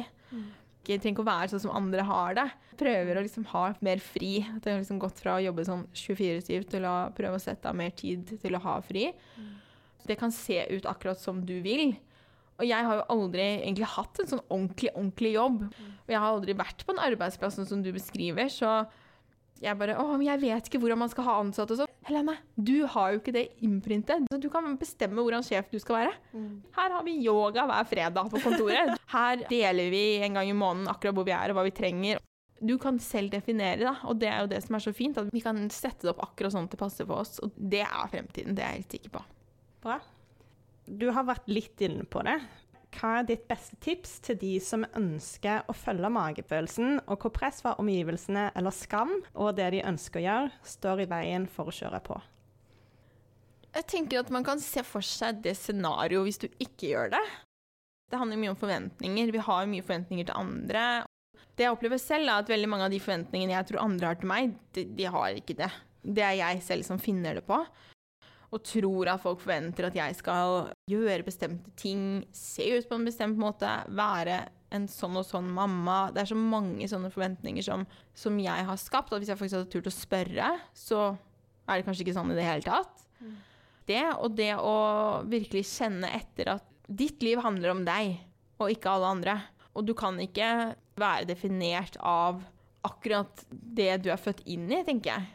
[0.83, 2.47] Jeg trenger ikke å være sånn som andre har det.
[2.75, 4.41] Prøver å liksom ha mer fri.
[4.43, 7.69] At jeg har liksom gått fra å jobbe sånn 24-7 til å prøve å sette
[7.69, 9.05] av mer tid til å ha fri.
[10.03, 11.93] Det kan se ut akkurat som du vil.
[12.59, 15.63] Og jeg har jo aldri egentlig hatt en sånn ordentlig, ordentlig jobb.
[16.03, 18.83] Og jeg har aldri vært på en arbeidsplass sånn som du beskriver, så
[19.63, 21.92] jeg bare Å, men jeg vet ikke hvordan man skal ha ansatte og sånn.
[22.03, 24.25] Helene, du har jo ikke det innprintet.
[24.31, 26.13] Så du kan bestemme hvordan sjef du skal være.
[26.75, 28.97] Her har vi yoga hver fredag på kontoret.
[29.15, 32.23] Her deler vi en gang i måneden akkurat hvor vi er og hva vi trenger.
[32.63, 35.19] Du kan selv definere, da, og det er jo det som er så fint.
[35.19, 37.39] At vi kan sette det opp akkurat sånn at det passer for oss.
[37.43, 39.23] Og det er fremtiden, det er jeg helt sikker på.
[39.83, 39.97] Bra.
[40.83, 42.37] Du har vært litt inne på det.
[42.93, 47.63] Hva er ditt beste tips til de som ønsker å følge magefølelsen, og hvor press
[47.63, 51.75] fra omgivelsene eller skam og det de ønsker å gjøre, står i veien for å
[51.75, 52.19] kjøre på?
[53.73, 57.23] Jeg tenker at man kan se for seg det scenarioet hvis du ikke gjør det.
[58.11, 59.31] Det handler mye om forventninger.
[59.33, 60.83] Vi har mye forventninger til andre.
[61.57, 64.19] Det jeg opplever selv, er at veldig mange av de forventningene jeg tror andre har
[64.21, 65.71] til meg, de, de har ikke det.
[66.03, 67.57] Det er jeg selv som finner det på.
[68.53, 73.07] Og tror at folk forventer at jeg skal gjøre bestemte ting, se ut på en
[73.07, 74.43] bestemt måte, være
[74.73, 76.11] en sånn og sånn mamma.
[76.13, 77.85] Det er så mange sånne forventninger som,
[78.17, 79.13] som jeg har skapt.
[79.13, 81.01] At hvis jeg faktisk hadde turt å spørre, så
[81.67, 83.03] er det kanskje ikke sånn i det hele tatt.
[83.19, 83.35] Mm.
[83.89, 84.77] Det, og det å
[85.29, 88.17] virkelig kjenne etter at ditt liv handler om deg,
[88.61, 89.37] og ikke alle andre.
[89.73, 92.43] Og du kan ikke være definert av
[92.85, 95.31] akkurat det du er født inn i, tenker jeg.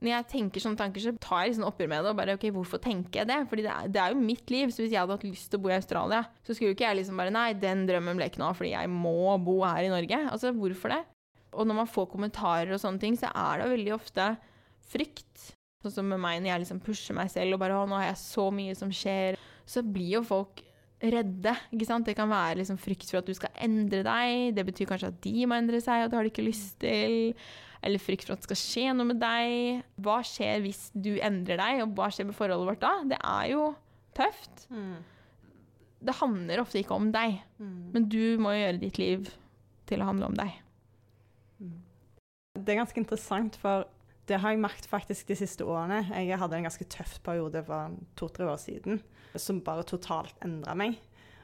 [0.00, 2.10] Når jeg tenker sånne tanker, så tar jeg liksom oppgjør med det.
[2.10, 3.38] og bare, ok, Hvorfor tenker jeg det?
[3.50, 4.72] Fordi det er, det er, jo mitt liv.
[4.72, 6.86] Så hvis jeg hadde hatt lyst til å bo i Australia, så skulle jo ikke
[6.86, 9.84] jeg liksom bare Nei, den drømmen ble ikke noe av fordi jeg må bo her
[9.84, 10.22] i Norge.
[10.32, 11.02] Altså, hvorfor det?
[11.52, 14.30] Og når man får kommentarer og sånne ting, så er det veldig ofte
[14.90, 15.50] frykt.
[15.84, 18.10] Sånn som med meg når jeg liksom pusher meg selv og bare Å, nå har
[18.10, 19.38] jeg så mye som skjer.
[19.68, 20.64] Så blir jo folk
[21.00, 21.54] redde.
[21.72, 22.06] ikke sant?
[22.08, 24.54] Det kan være liksom frykt for at du skal endre deg.
[24.56, 27.36] Det betyr kanskje at de må endre seg, og det har de ikke lyst til.
[27.80, 29.84] Eller frykt for at det skal skje noe med deg.
[30.04, 32.92] Hva skjer hvis du endrer deg, og hva skjer med forholdet vårt da?
[33.08, 33.70] Det er jo
[34.16, 34.66] tøft.
[34.72, 34.98] Mm.
[36.00, 37.78] Det handler ofte ikke om deg, mm.
[37.94, 39.30] men du må jo gjøre ditt liv
[39.90, 40.54] til å handle om deg.
[41.60, 41.78] Mm.
[42.56, 43.88] Det er ganske interessant, for
[44.30, 46.04] det har jeg merket faktisk de siste årene.
[46.22, 49.00] Jeg hadde en ganske tøff periode for to-tre år siden
[49.38, 50.96] som bare totalt endra meg.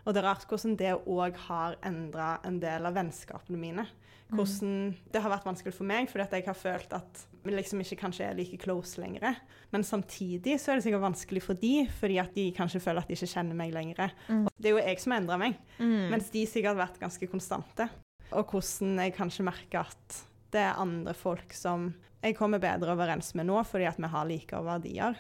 [0.07, 3.87] Og det er rart hvordan det òg har endra en del av vennskapene mine.
[4.27, 4.39] Mm.
[4.39, 4.77] Hvordan
[5.15, 8.27] det har vært vanskelig for meg, fordi jeg har følt at vi liksom ikke kanskje
[8.27, 9.39] er like close lenger.
[9.75, 13.11] Men samtidig så er det sikkert vanskelig for de, fordi at de kanskje føler at
[13.11, 14.15] de ikke kjenner meg lenger.
[14.31, 14.47] Mm.
[14.55, 16.09] Det er jo jeg som har endra meg, mm.
[16.15, 17.91] mens de sikkert har vært ganske konstante.
[18.33, 20.23] Og hvordan jeg kanskje merker at
[20.55, 21.93] det er andre folk som
[22.23, 25.19] jeg kommer bedre overens med nå, fordi at vi har like verdier.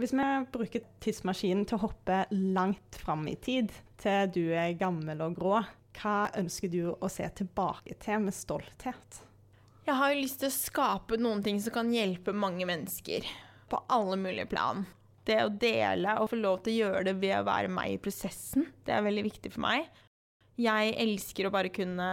[0.00, 3.68] Hvis vi bruker tidsmaskinen til å hoppe langt fram i tid,
[4.00, 5.58] til du er gammel og grå,
[6.00, 9.18] hva ønsker du å se tilbake til med stolthet?
[9.84, 13.28] Jeg har jo lyst til å skape noen ting som kan hjelpe mange mennesker.
[13.68, 14.86] På alle mulige plan.
[15.28, 18.00] Det å dele og få lov til å gjøre det ved å være meg i
[18.00, 19.90] prosessen, det er veldig viktig for meg.
[20.60, 22.08] Jeg elsker å bare kunne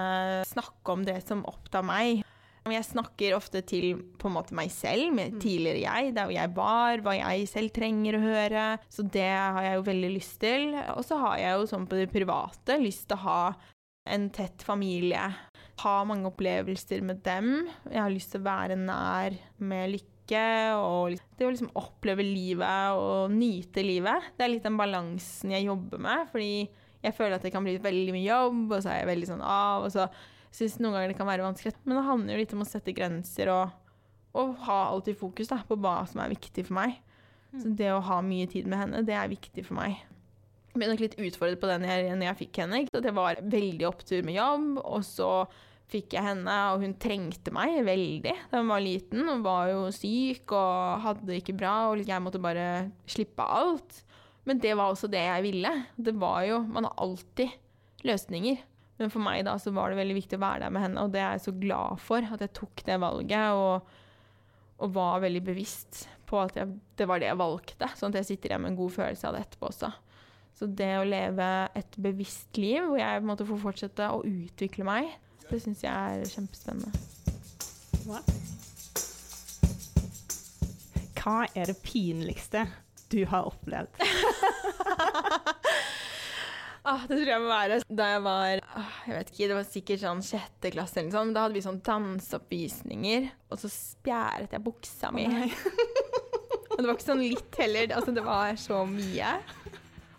[0.52, 2.28] snakke om det som opptar meg.
[2.74, 5.40] Jeg snakker ofte til på en måte meg selv, med mm.
[5.44, 8.68] tidligere jeg, der jeg var, hva jeg selv trenger å høre.
[8.94, 10.70] Så det har jeg jo veldig lyst til.
[10.96, 13.42] Og så har jeg jo sånn på det private lyst til å ha
[14.08, 15.24] en tett familie.
[15.84, 17.68] Ha mange opplevelser med dem.
[17.92, 20.46] Jeg har lyst til å være nær med lykke.
[20.80, 24.34] Og det å liksom oppleve livet og nyte livet.
[24.36, 26.26] Det er litt den balansen jeg jobber med.
[26.34, 26.52] Fordi
[27.04, 29.46] jeg føler at det kan bli veldig mye jobb, og så er jeg veldig sånn
[29.46, 29.86] av.
[29.86, 30.10] og så
[30.58, 31.76] syns noen ganger det kan være vanskelig.
[31.86, 33.76] Men det handler jo litt om å sette grenser og,
[34.38, 36.98] og ha alltid fokus da, på hva som er viktig for meg.
[37.54, 37.62] Mm.
[37.62, 40.02] Så det å ha mye tid med henne, det er viktig for meg.
[40.74, 42.84] Jeg ble nok litt utfordret på det når jeg, når jeg fikk henne.
[42.84, 43.02] Ikke?
[43.02, 45.32] Det var veldig opptur med jobb, og så
[45.88, 49.24] fikk jeg henne, og hun trengte meg veldig da hun var liten.
[49.26, 52.68] Hun var jo syk og hadde det ikke bra, og jeg måtte bare
[53.10, 54.04] slippe alt.
[54.48, 55.72] Men det var også det jeg ville.
[55.96, 57.56] Det var jo Man har alltid
[58.08, 58.60] løsninger.
[58.98, 61.14] Men for meg da så var det veldig viktig å være der med henne, og
[61.14, 62.26] det er jeg så glad for.
[62.34, 63.92] At jeg tok det valget og,
[64.82, 67.90] og var veldig bevisst på at jeg, det var det jeg valgte.
[67.98, 69.92] Sånn at jeg sitter igjen med en god følelse av det etterpå også.
[70.58, 74.24] Så det å leve et bevisst liv hvor jeg på en måte får fortsette å
[74.26, 75.12] utvikle meg,
[75.48, 76.90] det syns jeg er kjempespennende.
[81.22, 82.66] Hva er det pinligste
[83.14, 84.02] du har opplevd?
[86.88, 89.66] Ah, det tror jeg må være da jeg var ah, jeg vet ikke, Det var
[89.68, 91.34] sikkert sånn sjette klasse eller sånn.
[91.36, 95.26] Da hadde vi sånn danseoppvisninger, og så spjæret jeg buksa mi.
[96.72, 97.92] og det var ikke sånn litt heller.
[97.98, 99.34] Altså, det var så mye.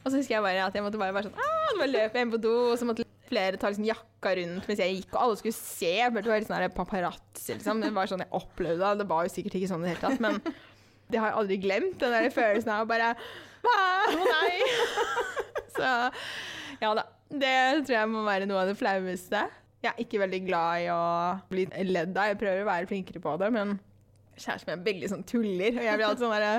[0.02, 2.26] Og så husker jeg bare at jeg måtte bare være sånn ah, Nå løp jeg
[2.26, 5.20] inn på do, og så måtte flere ta liksom jakka rundt mens jeg gikk, og
[5.22, 5.94] alle skulle se.
[6.02, 7.80] Jeg det var litt sånn paparazzi, liksom.
[7.84, 9.04] Det var sånn jeg opplevde det.
[9.04, 10.40] Det var jo sikkert ikke sånn i det hele tatt, men
[11.08, 11.96] det har jeg aldri glemt.
[12.02, 13.14] Den der følelsen av bare
[13.64, 13.78] Å
[14.20, 14.52] nei!
[15.78, 15.94] så
[16.82, 17.06] ja da.
[17.28, 19.42] Det tror jeg må være noe av det flaueste.
[19.84, 21.02] Jeg er ikke veldig glad i å
[21.50, 22.32] bli ledd av.
[22.32, 23.76] Jeg prøver å være flinkere på det, men
[24.38, 25.76] kjæresten min er veldig sånn tuller.
[25.76, 26.52] Og jeg blir alltid sånn derre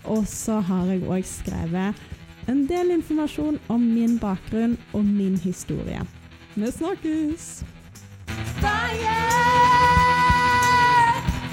[0.05, 1.95] Og så har jeg òg skrevet
[2.49, 6.01] en del informasjon om min bakgrunn og min historie.
[6.57, 7.65] Vi snakkes!
[8.61, 9.21] Fire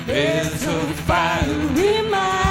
[0.10, 1.44] it's a fire
[1.76, 2.47] fiery mind.